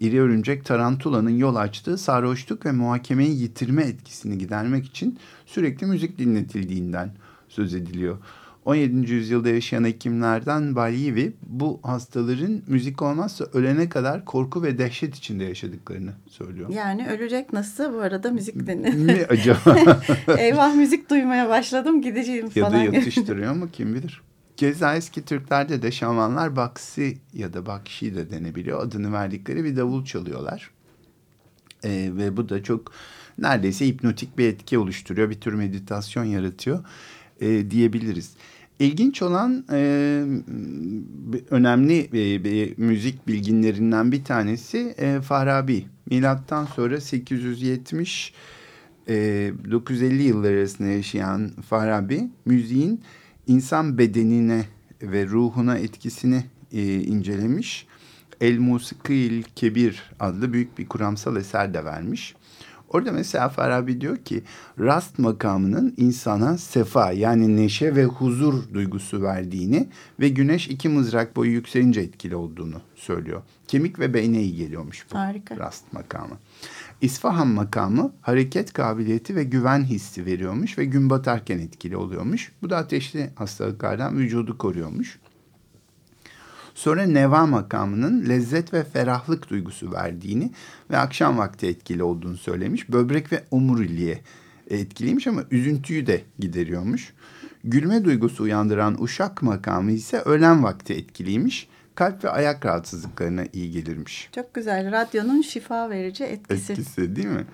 iri 0.00 0.20
örümcek 0.20 0.64
tarantulanın 0.64 1.30
yol 1.30 1.56
açtığı 1.56 1.98
sarhoşluk 1.98 2.66
ve 2.66 2.72
muhakemeyi 2.72 3.40
yitirme 3.40 3.82
etkisini 3.82 4.38
gidermek 4.38 4.86
için 4.86 5.18
sürekli 5.46 5.86
müzik 5.86 6.18
dinletildiğinden 6.18 7.14
söz 7.48 7.74
ediliyor. 7.74 8.18
17. 8.66 9.12
yüzyılda 9.12 9.48
yaşayan 9.48 9.84
hekimlerden 9.84 10.76
Balyevi 10.76 11.32
bu 11.42 11.80
hastaların 11.82 12.62
müzik 12.66 13.02
olmazsa 13.02 13.44
ölene 13.52 13.88
kadar 13.88 14.24
korku 14.24 14.62
ve 14.62 14.78
dehşet 14.78 15.14
içinde 15.14 15.44
yaşadıklarını 15.44 16.12
söylüyor. 16.28 16.70
Yani 16.70 17.08
ölecek 17.08 17.52
nasıl 17.52 17.94
bu 17.94 17.98
arada 17.98 18.30
müzik 18.30 18.66
dinle. 18.66 19.06
Ne 19.06 19.26
acaba? 19.28 20.00
Eyvah 20.38 20.74
müzik 20.74 21.10
duymaya 21.10 21.48
başladım 21.48 22.02
gideceğim 22.02 22.48
falan. 22.48 22.78
Ya 22.78 22.92
da 22.92 22.96
yatıştırıyor 22.96 23.54
mu 23.54 23.68
kim 23.72 23.94
bilir. 23.94 24.22
Keza 24.56 24.96
eski 24.96 25.24
Türklerde 25.24 25.82
de 25.82 25.92
şamanlar 25.92 26.56
baksi 26.56 27.18
ya 27.34 27.52
da 27.52 27.66
bakşi 27.66 28.14
de 28.14 28.30
denebiliyor. 28.30 28.82
Adını 28.82 29.12
verdikleri 29.12 29.64
bir 29.64 29.76
davul 29.76 30.04
çalıyorlar. 30.04 30.70
Ee, 31.84 32.10
ve 32.12 32.36
bu 32.36 32.48
da 32.48 32.62
çok 32.62 32.92
neredeyse 33.38 33.86
hipnotik 33.86 34.38
bir 34.38 34.48
etki 34.48 34.78
oluşturuyor. 34.78 35.30
Bir 35.30 35.40
tür 35.40 35.52
meditasyon 35.52 36.24
yaratıyor 36.24 36.84
e, 37.40 37.70
diyebiliriz. 37.70 38.32
İlginç 38.78 39.22
olan 39.22 39.64
e, 39.72 39.78
önemli 41.50 42.00
e, 42.04 42.44
bir 42.44 42.78
müzik 42.78 43.28
bilginlerinden 43.28 44.12
bir 44.12 44.24
tanesi 44.24 44.94
e, 44.98 45.20
Farabi. 45.20 45.86
Milattan 46.10 46.64
sonra 46.64 47.00
870 47.00 48.32
e, 49.08 49.14
950 49.70 50.22
yıllar 50.22 50.52
arasında 50.52 50.88
yaşayan 50.88 51.50
Farabi 51.68 52.28
müziğin 52.44 53.00
insan 53.46 53.98
bedenine 53.98 54.64
ve 55.02 55.26
ruhuna 55.26 55.78
etkisini 55.78 56.44
e, 56.72 56.94
incelemiş. 56.94 57.86
El 58.40 58.58
Musikil 58.58 59.42
Kebir 59.42 60.02
adlı 60.20 60.52
büyük 60.52 60.78
bir 60.78 60.86
kuramsal 60.88 61.36
eser 61.36 61.74
de 61.74 61.84
vermiş. 61.84 62.34
Orada 62.96 63.12
mesela 63.12 63.48
Farabi 63.48 64.00
diyor 64.00 64.16
ki 64.16 64.42
rast 64.78 65.18
makamının 65.18 65.94
insana 65.96 66.58
sefa 66.58 67.12
yani 67.12 67.56
neşe 67.56 67.96
ve 67.96 68.04
huzur 68.04 68.74
duygusu 68.74 69.22
verdiğini 69.22 69.88
ve 70.20 70.28
güneş 70.28 70.68
iki 70.68 70.88
mızrak 70.88 71.36
boyu 71.36 71.50
yükselince 71.52 72.00
etkili 72.00 72.36
olduğunu 72.36 72.80
söylüyor. 72.94 73.42
Kemik 73.68 73.98
ve 73.98 74.14
beyne 74.14 74.42
iyi 74.42 74.56
geliyormuş 74.56 75.06
bu 75.12 75.18
Harika. 75.18 75.56
rast 75.56 75.92
makamı. 75.92 76.34
İsfahan 77.00 77.48
makamı 77.48 78.12
hareket 78.20 78.72
kabiliyeti 78.72 79.36
ve 79.36 79.44
güven 79.44 79.84
hissi 79.84 80.26
veriyormuş 80.26 80.78
ve 80.78 80.84
gün 80.84 81.10
batarken 81.10 81.58
etkili 81.58 81.96
oluyormuş. 81.96 82.52
Bu 82.62 82.70
da 82.70 82.76
ateşli 82.76 83.30
hastalıklardan 83.34 84.18
vücudu 84.18 84.58
koruyormuş. 84.58 85.18
Sonra 86.76 87.02
neva 87.02 87.46
makamının 87.46 88.28
lezzet 88.28 88.74
ve 88.74 88.84
ferahlık 88.84 89.50
duygusu 89.50 89.92
verdiğini 89.92 90.50
ve 90.90 90.98
akşam 90.98 91.38
vakti 91.38 91.66
etkili 91.66 92.02
olduğunu 92.02 92.36
söylemiş. 92.36 92.90
Böbrek 92.90 93.32
ve 93.32 93.44
omuriliğe 93.50 94.20
etkiliymiş 94.70 95.26
ama 95.26 95.44
üzüntüyü 95.50 96.06
de 96.06 96.22
gideriyormuş. 96.38 97.12
Gülme 97.64 98.04
duygusu 98.04 98.42
uyandıran 98.42 99.02
uşak 99.02 99.42
makamı 99.42 99.92
ise 99.92 100.20
öğlen 100.20 100.62
vakti 100.62 100.94
etkiliymiş. 100.94 101.68
Kalp 101.94 102.24
ve 102.24 102.30
ayak 102.30 102.66
rahatsızlıklarına 102.66 103.44
iyi 103.52 103.70
gelirmiş. 103.70 104.28
Çok 104.34 104.54
güzel. 104.54 104.92
Radyonun 104.92 105.42
şifa 105.42 105.90
verici 105.90 106.24
etkisi. 106.24 106.72
Etkisi 106.72 107.16
değil 107.16 107.28
mi? 107.28 107.46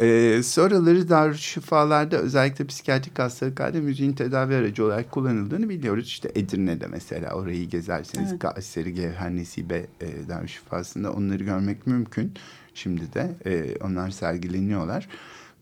Ee, 0.00 0.40
sonraları 0.42 1.08
darüşşifalarda 1.08 2.16
özellikle 2.16 2.66
psikiyatrik 2.66 3.18
hastalıklarda 3.18 3.80
müziğin 3.80 4.12
tedavi 4.12 4.54
aracı 4.54 4.84
olarak 4.84 5.10
kullanıldığını 5.10 5.68
biliyoruz. 5.68 6.06
İşte 6.06 6.32
Edirne'de 6.34 6.86
mesela 6.86 7.32
orayı 7.32 7.68
gezerseniz 7.68 8.30
evet. 8.30 8.38
Kayseri 8.38 8.94
Gevher 8.94 9.36
Nesibe 9.36 9.86
e, 10.00 10.28
darüşşifasında 10.28 11.12
onları 11.12 11.44
görmek 11.44 11.86
mümkün. 11.86 12.32
Şimdi 12.74 13.14
de 13.14 13.30
e, 13.46 13.76
onlar 13.84 14.10
sergileniyorlar 14.10 15.08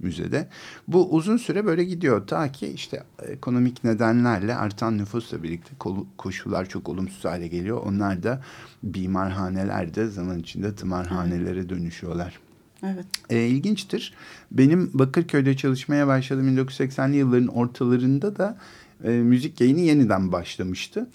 müzede. 0.00 0.48
Bu 0.88 1.10
uzun 1.14 1.36
süre 1.36 1.66
böyle 1.66 1.84
gidiyor 1.84 2.26
ta 2.26 2.52
ki 2.52 2.66
işte 2.66 3.02
ekonomik 3.28 3.84
nedenlerle 3.84 4.56
artan 4.56 4.98
nüfusla 4.98 5.42
birlikte 5.42 5.70
koşullar 6.18 6.68
çok 6.68 6.88
olumsuz 6.88 7.24
hale 7.24 7.48
geliyor. 7.48 7.82
Onlar 7.86 8.22
da 8.22 8.42
bimarhanelerde 8.82 10.06
zaman 10.06 10.38
içinde 10.38 10.74
tımarhanelere 10.74 11.68
dönüşüyorlar. 11.68 12.47
Evet. 12.82 13.06
E, 13.30 13.46
ilginçtir. 13.46 14.14
Benim 14.50 14.90
Bakırköy'de 14.94 15.56
çalışmaya 15.56 16.06
başladığım 16.06 16.56
1980'li 16.56 17.16
yılların 17.16 17.46
ortalarında 17.46 18.36
da 18.36 18.58
e, 19.04 19.08
müzik 19.08 19.60
yayını 19.60 19.80
yeniden 19.80 20.32
başlamıştü. 20.32 21.06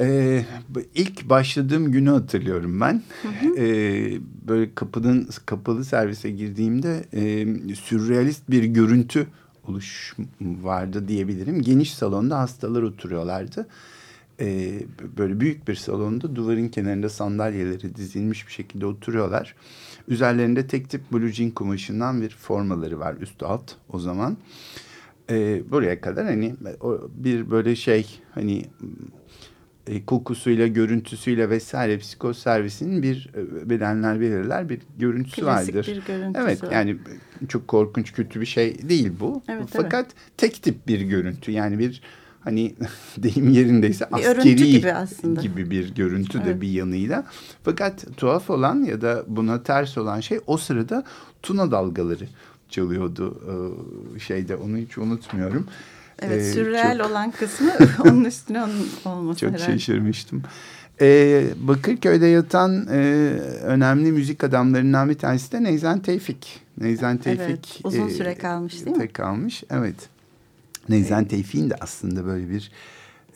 Ee, 0.00 0.44
ilk 0.94 1.28
başladığım 1.28 1.92
günü 1.92 2.10
hatırlıyorum 2.10 2.80
ben. 2.80 3.02
Hı 3.22 3.28
hı. 3.28 3.56
Ee, 3.58 4.18
böyle 4.48 4.74
kapının 4.74 5.28
kapalı 5.46 5.84
servise 5.84 6.30
girdiğimde 6.30 7.04
e, 7.12 7.74
sürrealist 7.74 8.50
bir 8.50 8.64
görüntü 8.64 9.26
oluş 9.68 10.16
vardı 10.40 11.08
diyebilirim. 11.08 11.62
Geniş 11.62 11.94
salonda 11.94 12.38
hastalar 12.38 12.82
oturuyorlardı. 12.82 13.66
Ee, 14.40 14.80
böyle 15.18 15.40
büyük 15.40 15.68
bir 15.68 15.74
salonda 15.74 16.36
duvarın 16.36 16.68
kenarında 16.68 17.08
sandalyeleri 17.08 17.96
dizilmiş 17.96 18.46
bir 18.46 18.52
şekilde 18.52 18.86
oturuyorlar. 18.86 19.54
Üzerlerinde 20.08 20.66
tek 20.66 20.90
tip 20.90 21.12
blue 21.12 21.32
jean 21.32 21.50
kumaşından 21.50 22.20
bir 22.22 22.30
formaları 22.30 23.00
var 23.00 23.16
üst 23.20 23.42
alt 23.42 23.72
o 23.92 23.98
zaman. 23.98 24.36
Ee, 25.30 25.62
buraya 25.70 26.00
kadar 26.00 26.26
hani 26.26 26.54
bir 27.14 27.50
böyle 27.50 27.76
şey 27.76 28.20
hani 28.30 28.64
e, 29.86 30.04
kokusuyla, 30.04 30.66
görüntüsüyle 30.66 31.50
vesaire 31.50 31.98
psikoservisinin 31.98 33.02
bir 33.02 33.30
e, 33.34 33.70
bedenler 33.70 34.20
verirler 34.20 34.68
bir 34.68 34.80
görüntüsü 34.98 35.40
Klasik 35.40 35.74
vardır. 35.74 35.86
bir 35.86 36.06
görüntüsü 36.06 36.44
Evet 36.44 36.62
yani 36.72 36.96
çok 37.48 37.68
korkunç 37.68 38.12
kötü 38.12 38.40
bir 38.40 38.46
şey 38.46 38.88
değil 38.88 39.12
bu. 39.20 39.42
Evet, 39.48 39.68
Fakat 39.72 40.06
tek 40.36 40.62
tip 40.62 40.88
bir 40.88 41.00
görüntü 41.00 41.50
yani 41.52 41.78
bir 41.78 42.02
hani 42.46 42.74
deyim 43.18 43.50
yerindeyse 43.50 44.06
Bir 44.16 44.28
askeri 44.30 44.70
gibi 44.70 44.92
aslında. 44.92 45.40
gibi 45.40 45.70
bir 45.70 45.94
görüntü 45.94 46.38
de 46.38 46.42
Evet. 46.50 46.60
bir 46.60 46.68
yanıyla. 46.68 47.24
Fakat 47.64 48.06
tuhaf 48.16 48.50
olan 48.50 48.84
ya 48.84 49.00
da 49.00 49.24
buna 49.26 49.62
ters 49.62 49.98
olan 49.98 50.20
şey 50.20 50.40
o 50.46 50.56
sırada 50.56 51.04
tuna 51.42 51.70
dalgaları 51.70 52.28
çalıyordu 52.70 53.40
e, 54.16 54.18
şeyde 54.20 54.56
onu 54.56 54.76
hiç 54.76 54.98
unutmuyorum. 54.98 55.66
Evet, 56.18 56.42
Ee, 56.42 56.54
çok- 56.98 57.06
olan 57.10 57.30
kısmı 57.30 57.70
onun 58.04 58.24
üstüne 58.24 58.62
onun 58.62 58.88
olması 59.04 59.40
çok 59.40 59.50
herhalde. 59.52 59.72
şaşırmıştım. 59.72 60.42
Ee, 61.00 61.44
Bakırköy'de 61.60 62.26
yatan 62.26 62.86
e, 62.90 62.98
önemli 63.62 64.12
müzik 64.12 64.44
adamlarından 64.44 65.08
bir 65.10 65.14
tanesi 65.14 65.52
de 65.52 65.62
Neyzen 65.62 65.98
Tevfik. 65.98 66.60
Neyzen 66.80 67.16
Tevfik. 67.18 67.40
Evet, 67.48 67.80
uzun 67.84 68.08
süre 68.08 68.34
kalmış 68.34 68.84
değil 68.84 68.96
mi? 68.96 69.02
de 69.02 69.08
kalmış, 69.08 69.64
evet. 69.70 69.94
Neyzen 70.88 71.24
Tevfik'in 71.24 71.70
de 71.70 71.74
aslında 71.80 72.24
böyle 72.24 72.50
bir 72.50 72.70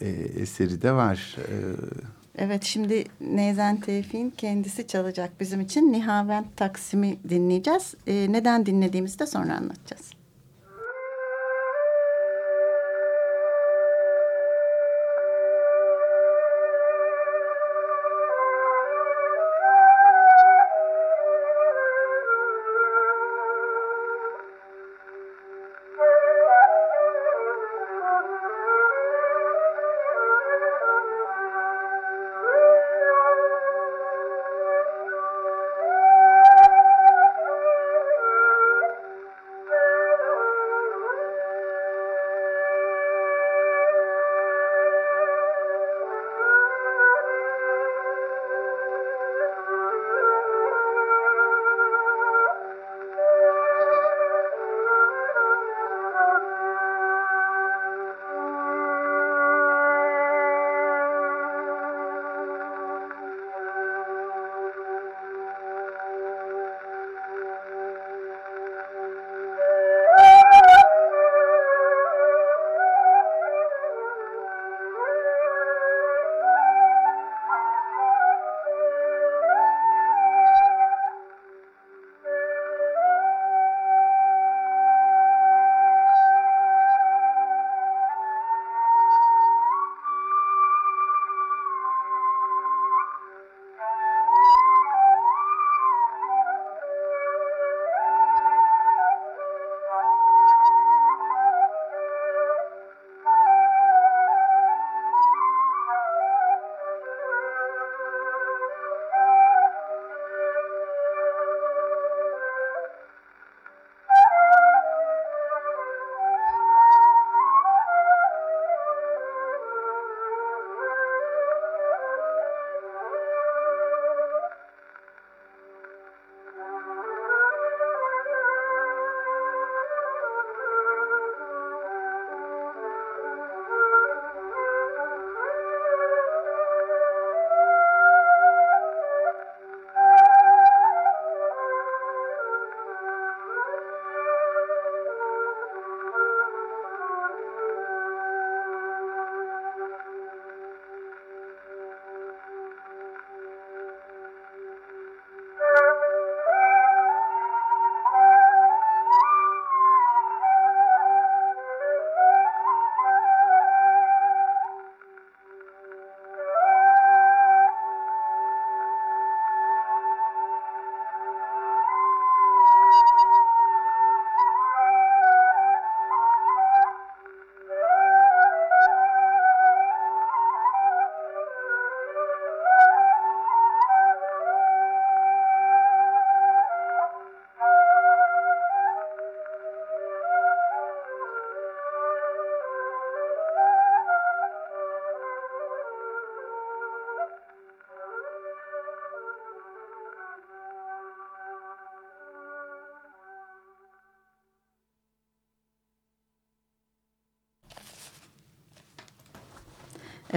e, 0.01 0.09
eseri 0.43 0.83
de 0.83 0.93
var. 0.93 1.37
E, 1.39 1.55
Evet 2.39 2.65
şimdi 2.65 3.05
Nezen 3.21 3.81
Tevfik'in 3.81 4.31
kendisi 4.31 4.87
çalacak 4.87 5.41
bizim 5.41 5.61
için. 5.61 5.93
Nihavent 5.93 6.57
Taksim'i 6.57 7.17
dinleyeceğiz. 7.29 7.95
Ee, 8.07 8.27
neden 8.31 8.67
dinlediğimizi 8.67 9.19
de 9.19 9.27
sonra 9.27 9.57
anlatacağız. 9.57 10.11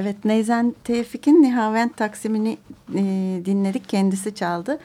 Evet 0.04 0.26
Neyzen 0.26 0.76
Tevfik'in 0.84 1.44
Nihavent 1.44 1.98
Taksim'ini 1.98 2.58
e, 2.96 3.02
dinledik. 3.46 3.90
Kendisi 3.90 4.36
çaldı. 4.36 4.80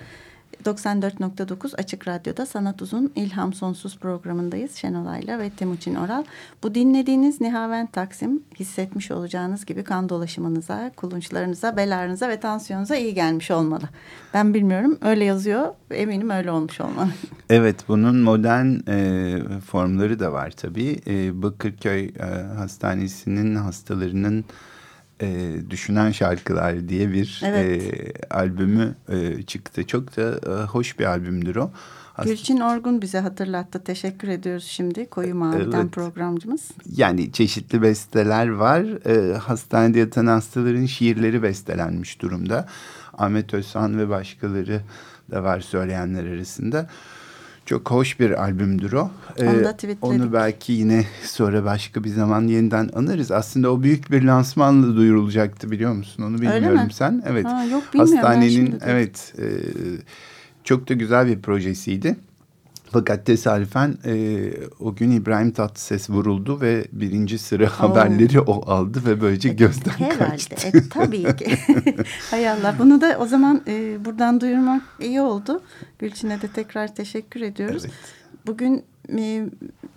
94.9 0.64 1.76
Açık 1.76 2.08
Radyo'da 2.08 2.46
Sanat 2.46 2.82
Uzun 2.82 3.12
İlham 3.16 3.52
Sonsuz 3.52 3.98
programındayız. 3.98 4.74
Şenol 4.74 5.06
Ayla 5.06 5.38
ve 5.38 5.50
Timuçin 5.50 5.94
Oral. 5.94 6.24
Bu 6.62 6.74
dinlediğiniz 6.74 7.40
Nihavent 7.40 7.92
Taksim 7.92 8.42
hissetmiş 8.58 9.10
olacağınız 9.10 9.64
gibi 9.64 9.84
kan 9.84 10.08
dolaşımınıza, 10.08 10.90
kulunçlarınıza, 10.96 11.76
belarınıza 11.76 12.28
ve 12.28 12.40
tansiyonunuza 12.40 12.96
iyi 12.96 13.14
gelmiş 13.14 13.50
olmalı. 13.50 13.84
Ben 14.34 14.54
bilmiyorum 14.54 14.98
öyle 15.02 15.24
yazıyor 15.24 15.74
eminim 15.90 16.30
öyle 16.30 16.50
olmuş 16.50 16.80
olmalı. 16.80 17.08
Evet 17.50 17.76
bunun 17.88 18.16
modern 18.16 18.90
e, 18.90 19.60
formları 19.60 20.20
da 20.20 20.32
var 20.32 20.50
tabii. 20.50 21.00
E, 21.06 21.42
Bakırköy 21.42 22.04
e, 22.04 22.24
Hastanesi'nin 22.56 23.54
hastalarının 23.54 24.44
e, 25.22 25.56
Düşünen 25.70 26.10
Şarkılar 26.10 26.88
diye 26.88 27.12
bir 27.12 27.42
evet. 27.44 27.94
e, 27.94 28.12
albümü 28.34 28.94
e, 29.08 29.42
çıktı. 29.42 29.86
Çok 29.86 30.16
da 30.16 30.52
e, 30.52 30.64
hoş 30.64 30.98
bir 30.98 31.04
albümdür 31.04 31.56
o. 31.56 31.70
Gülçin 32.24 32.60
Orgun 32.60 33.02
bize 33.02 33.18
hatırlattı. 33.18 33.84
Teşekkür 33.84 34.28
ediyoruz 34.28 34.64
şimdi 34.64 35.10
Koyu 35.10 35.34
Mavi'den 35.34 35.80
evet. 35.80 35.92
programcımız. 35.92 36.70
Yani 36.96 37.32
çeşitli 37.32 37.82
besteler 37.82 38.48
var. 38.48 39.06
E, 39.06 39.36
hastanede 39.36 39.98
yatan 39.98 40.26
hastaların 40.26 40.86
şiirleri 40.86 41.42
bestelenmiş 41.42 42.22
durumda. 42.22 42.68
Ahmet 43.18 43.54
Özhan 43.54 43.98
ve 43.98 44.08
başkaları 44.08 44.80
da 45.30 45.44
var 45.44 45.60
söyleyenler 45.60 46.26
arasında. 46.26 46.88
Çok 47.68 47.90
hoş 47.90 48.20
bir 48.20 48.42
albümdür 48.42 48.92
o. 48.92 49.10
Ee, 49.36 49.48
onu 49.48 49.64
da 49.64 49.72
tweetledik. 49.72 50.04
Onu 50.04 50.32
belki 50.32 50.72
yine 50.72 51.04
sonra 51.24 51.64
başka 51.64 52.04
bir 52.04 52.08
zaman 52.08 52.46
yeniden 52.46 52.90
anarız. 52.94 53.30
Aslında 53.30 53.72
o 53.72 53.82
büyük 53.82 54.10
bir 54.10 54.22
lansmanla 54.22 54.96
duyurulacaktı 54.96 55.70
biliyor 55.70 55.92
musun? 55.92 56.22
Onu 56.22 56.34
bilmiyorum 56.34 56.90
sen. 56.90 57.22
Evet. 57.26 57.44
Ha, 57.44 57.64
yok 57.64 57.82
bilmiyorum 57.94 58.16
Hastanenin 58.16 58.78
evet 58.86 59.34
e, 59.38 59.44
çok 60.64 60.88
da 60.88 60.94
güzel 60.94 61.26
bir 61.26 61.42
projesiydi. 61.42 62.16
Fakat 62.92 63.26
tesadüfen 63.26 63.98
e, 64.04 64.50
o 64.80 64.94
gün 64.94 65.10
İbrahim 65.10 65.50
Tatlıses 65.50 66.10
vuruldu 66.10 66.60
ve 66.60 66.86
birinci 66.92 67.38
sıra 67.38 67.64
Oo. 67.64 67.68
haberleri 67.68 68.40
o 68.40 68.70
aldı 68.70 69.02
ve 69.06 69.20
böylece 69.20 69.48
e, 69.48 69.52
gözden 69.52 69.90
herhalde. 69.90 70.18
kaçtı. 70.18 70.78
E, 70.78 70.88
tabii 70.88 71.36
ki. 71.36 71.58
Hay 72.30 72.48
Allah 72.48 72.74
bunu 72.78 73.00
da 73.00 73.18
o 73.20 73.26
zaman 73.26 73.62
e, 73.66 74.04
buradan 74.04 74.40
duyurmak 74.40 74.82
iyi 75.00 75.20
oldu. 75.20 75.62
Gülçin'e 75.98 76.42
de 76.42 76.48
tekrar 76.48 76.94
teşekkür 76.94 77.40
ediyoruz. 77.40 77.82
Evet. 77.84 77.94
Bugün 78.46 78.84
e, 79.18 79.46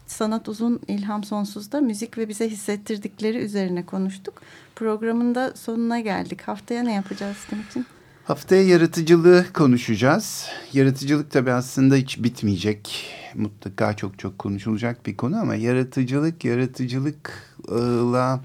Sanat 0.07 0.49
Uzun 0.49 0.79
İlham 0.87 1.23
Sonsuz'da 1.23 1.81
müzik 1.81 2.17
ve 2.17 2.29
bize 2.29 2.49
hissettirdikleri 2.49 3.37
üzerine 3.37 3.85
konuştuk. 3.85 4.41
Programın 4.75 5.35
da 5.35 5.53
sonuna 5.55 5.99
geldik. 5.99 6.41
Haftaya 6.41 6.83
ne 6.83 6.93
yapacağız 6.93 7.37
için? 7.69 7.85
Haftaya 8.23 8.63
yaratıcılığı 8.63 9.45
konuşacağız. 9.53 10.47
Yaratıcılık 10.73 11.31
tabii 11.31 11.51
aslında 11.51 11.95
hiç 11.95 12.23
bitmeyecek. 12.23 13.05
Mutlaka 13.35 13.95
çok 13.95 14.19
çok 14.19 14.39
konuşulacak 14.39 15.05
bir 15.05 15.17
konu 15.17 15.37
ama 15.41 15.55
yaratıcılık, 15.55 16.45
yaratıcılıkla 16.45 18.41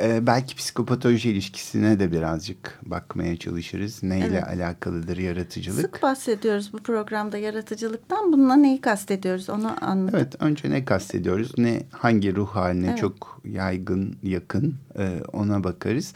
e, 0.00 0.26
belki 0.26 0.56
psikopatoloji 0.56 1.30
ilişkisine 1.30 2.00
de 2.00 2.12
birazcık 2.12 2.78
bakmaya 2.82 3.36
çalışırız. 3.36 4.02
Neyle 4.02 4.26
evet. 4.26 4.48
alakalıdır 4.48 5.16
yaratıcılık? 5.16 5.80
Sık 5.80 6.02
bahsediyoruz 6.02 6.72
bu 6.72 6.78
programda 6.78 7.38
yaratıcılıktan. 7.38 8.32
Bununla 8.32 8.56
neyi 8.56 8.80
kastediyoruz 8.80 9.50
onu 9.50 9.84
anladık. 9.84 10.14
Evet 10.14 10.34
önce 10.40 10.70
ne 10.70 10.84
kastediyoruz? 10.84 11.58
Ne 11.58 11.82
hangi 11.90 12.36
ruh 12.36 12.48
haline 12.48 12.86
evet. 12.86 12.98
çok 12.98 13.40
yaygın, 13.44 14.16
yakın 14.22 14.74
e, 14.98 15.20
ona 15.32 15.64
bakarız. 15.64 16.14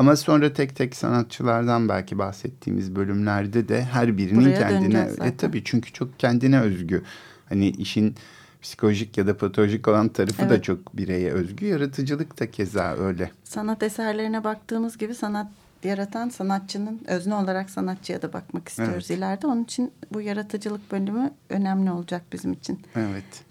Ama 0.00 0.16
sonra 0.16 0.52
tek 0.52 0.76
tek 0.76 0.96
sanatçılardan 0.96 1.88
belki 1.88 2.18
bahsettiğimiz 2.18 2.96
bölümlerde 2.96 3.68
de 3.68 3.84
her 3.84 4.18
birinin 4.18 4.40
Buraya 4.40 4.68
kendine 4.68 5.08
e 5.24 5.36
tabii 5.36 5.62
çünkü 5.64 5.92
çok 5.92 6.18
kendine 6.18 6.60
özgü. 6.60 7.02
Hani 7.48 7.68
işin 7.68 8.14
psikolojik 8.62 9.18
ya 9.18 9.26
da 9.26 9.36
patolojik 9.36 9.88
olan 9.88 10.08
tarafı 10.08 10.42
evet. 10.42 10.50
da 10.50 10.62
çok 10.62 10.96
bireye 10.96 11.30
özgü. 11.30 11.66
Yaratıcılık 11.66 12.40
da 12.40 12.50
keza 12.50 12.96
öyle. 12.96 13.30
Sanat 13.44 13.82
eserlerine 13.82 14.44
baktığımız 14.44 14.98
gibi 14.98 15.14
sanat 15.14 15.46
yaratan 15.84 16.28
sanatçının 16.28 17.00
özne 17.06 17.34
olarak 17.34 17.70
sanatçıya 17.70 18.22
da 18.22 18.32
bakmak 18.32 18.68
istiyoruz 18.68 19.06
evet. 19.10 19.18
ileride. 19.18 19.46
Onun 19.46 19.64
için 19.64 19.92
bu 20.12 20.20
yaratıcılık 20.20 20.92
bölümü 20.92 21.30
önemli 21.48 21.90
olacak 21.90 22.22
bizim 22.32 22.52
için. 22.52 22.80
Evet. 22.96 23.44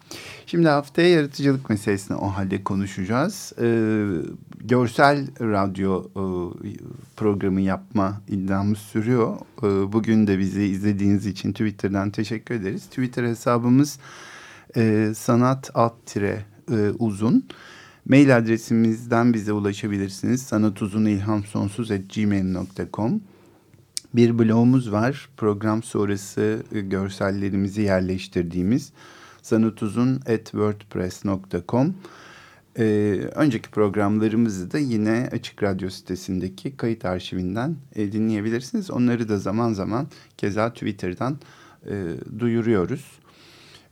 Şimdi 0.46 0.68
haftaya 0.68 1.10
yaratıcılık 1.10 1.70
meselesini 1.70 2.18
o 2.18 2.28
halde 2.28 2.64
konuşacağız. 2.64 3.54
Ee, 3.62 4.06
görsel 4.60 5.28
radyo 5.42 6.04
e, 6.04 6.24
programı 7.16 7.62
yapma 7.62 8.22
iddiamız 8.28 8.78
sürüyor. 8.78 9.38
Ee, 9.64 9.94
bugün 9.94 10.28
de 10.28 10.40
bizi 10.40 10.64
izlediğiniz 10.64 11.26
için 11.26 11.52
Twitter'dan 11.52 12.12
teşekkür 12.12 12.56
ederiz. 12.56 12.86
Twitter 12.86 13.24
hesabımız 13.24 14.00
e, 14.76 15.12
sanat 15.16 15.72
alt 15.74 16.06
tire 16.06 16.46
e, 16.72 16.90
uzun. 17.00 17.46
Mail 18.10 18.38
adresimizden 18.38 19.34
bize 19.34 19.54
ulaşabilirsiniz. 19.54 20.42
sanatuzunilhamsonsuz.gmail.com 20.42 23.22
Bir 24.16 24.40
blogumuz 24.40 24.92
var. 24.92 25.30
Program 25.38 25.84
sonrası 25.84 26.64
e, 26.72 26.82
görsellerimizi 26.82 27.82
yerleştirdiğimiz 27.82 28.92
sanatuzun.wordpress.com 29.42 31.96
ee, 32.80 33.20
önceki 33.36 33.70
programlarımızı 33.70 34.72
da 34.72 34.78
yine 34.78 35.30
Açık 35.32 35.64
Radyo 35.64 35.90
sitesindeki 35.90 36.78
kayıt 36.78 37.06
arşivinden 37.06 37.76
e, 37.96 38.12
dinleyebilirsiniz. 38.12 38.92
Onları 38.92 39.30
da 39.30 39.38
zaman 39.38 39.74
zaman 39.74 40.08
keza 40.38 40.74
Twitter'dan 40.74 41.38
e, 41.86 41.94
duyuruyoruz. 42.40 43.19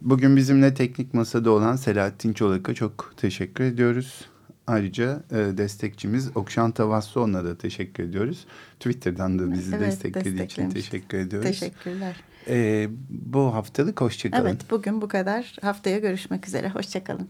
Bugün 0.02 0.36
bizimle 0.38 0.74
teknik 0.74 1.14
masada 1.14 1.52
olan 1.52 1.76
Selahattin 1.76 2.34
Çolak'a 2.34 2.74
çok 2.74 3.14
teşekkür 3.18 3.64
ediyoruz. 3.64 4.26
Ayrıca 4.68 5.24
e, 5.32 5.36
destekçimiz 5.36 6.38
Okşan 6.38 6.72
Tavassoğlu'na 6.72 7.46
da 7.46 7.58
teşekkür 7.58 8.04
ediyoruz. 8.04 8.46
Twitter'dan 8.80 9.40
da 9.40 9.52
bizi 9.52 9.76
evet, 9.76 9.88
desteklediği 9.88 10.44
için 10.44 10.70
teşekkür 10.70 11.18
ediyoruz. 11.18 11.50
Teşekkürler. 11.50 12.16
E, 12.48 12.88
bu 13.10 13.54
haftalık 13.54 14.02
hoşçakalın. 14.02 14.46
Evet 14.46 14.72
bugün 14.72 15.02
bu 15.02 15.08
kadar. 15.08 15.56
Haftaya 15.62 16.00
görüşmek 16.00 16.48
üzere. 16.48 16.70
Hoşçakalın. 16.70 17.30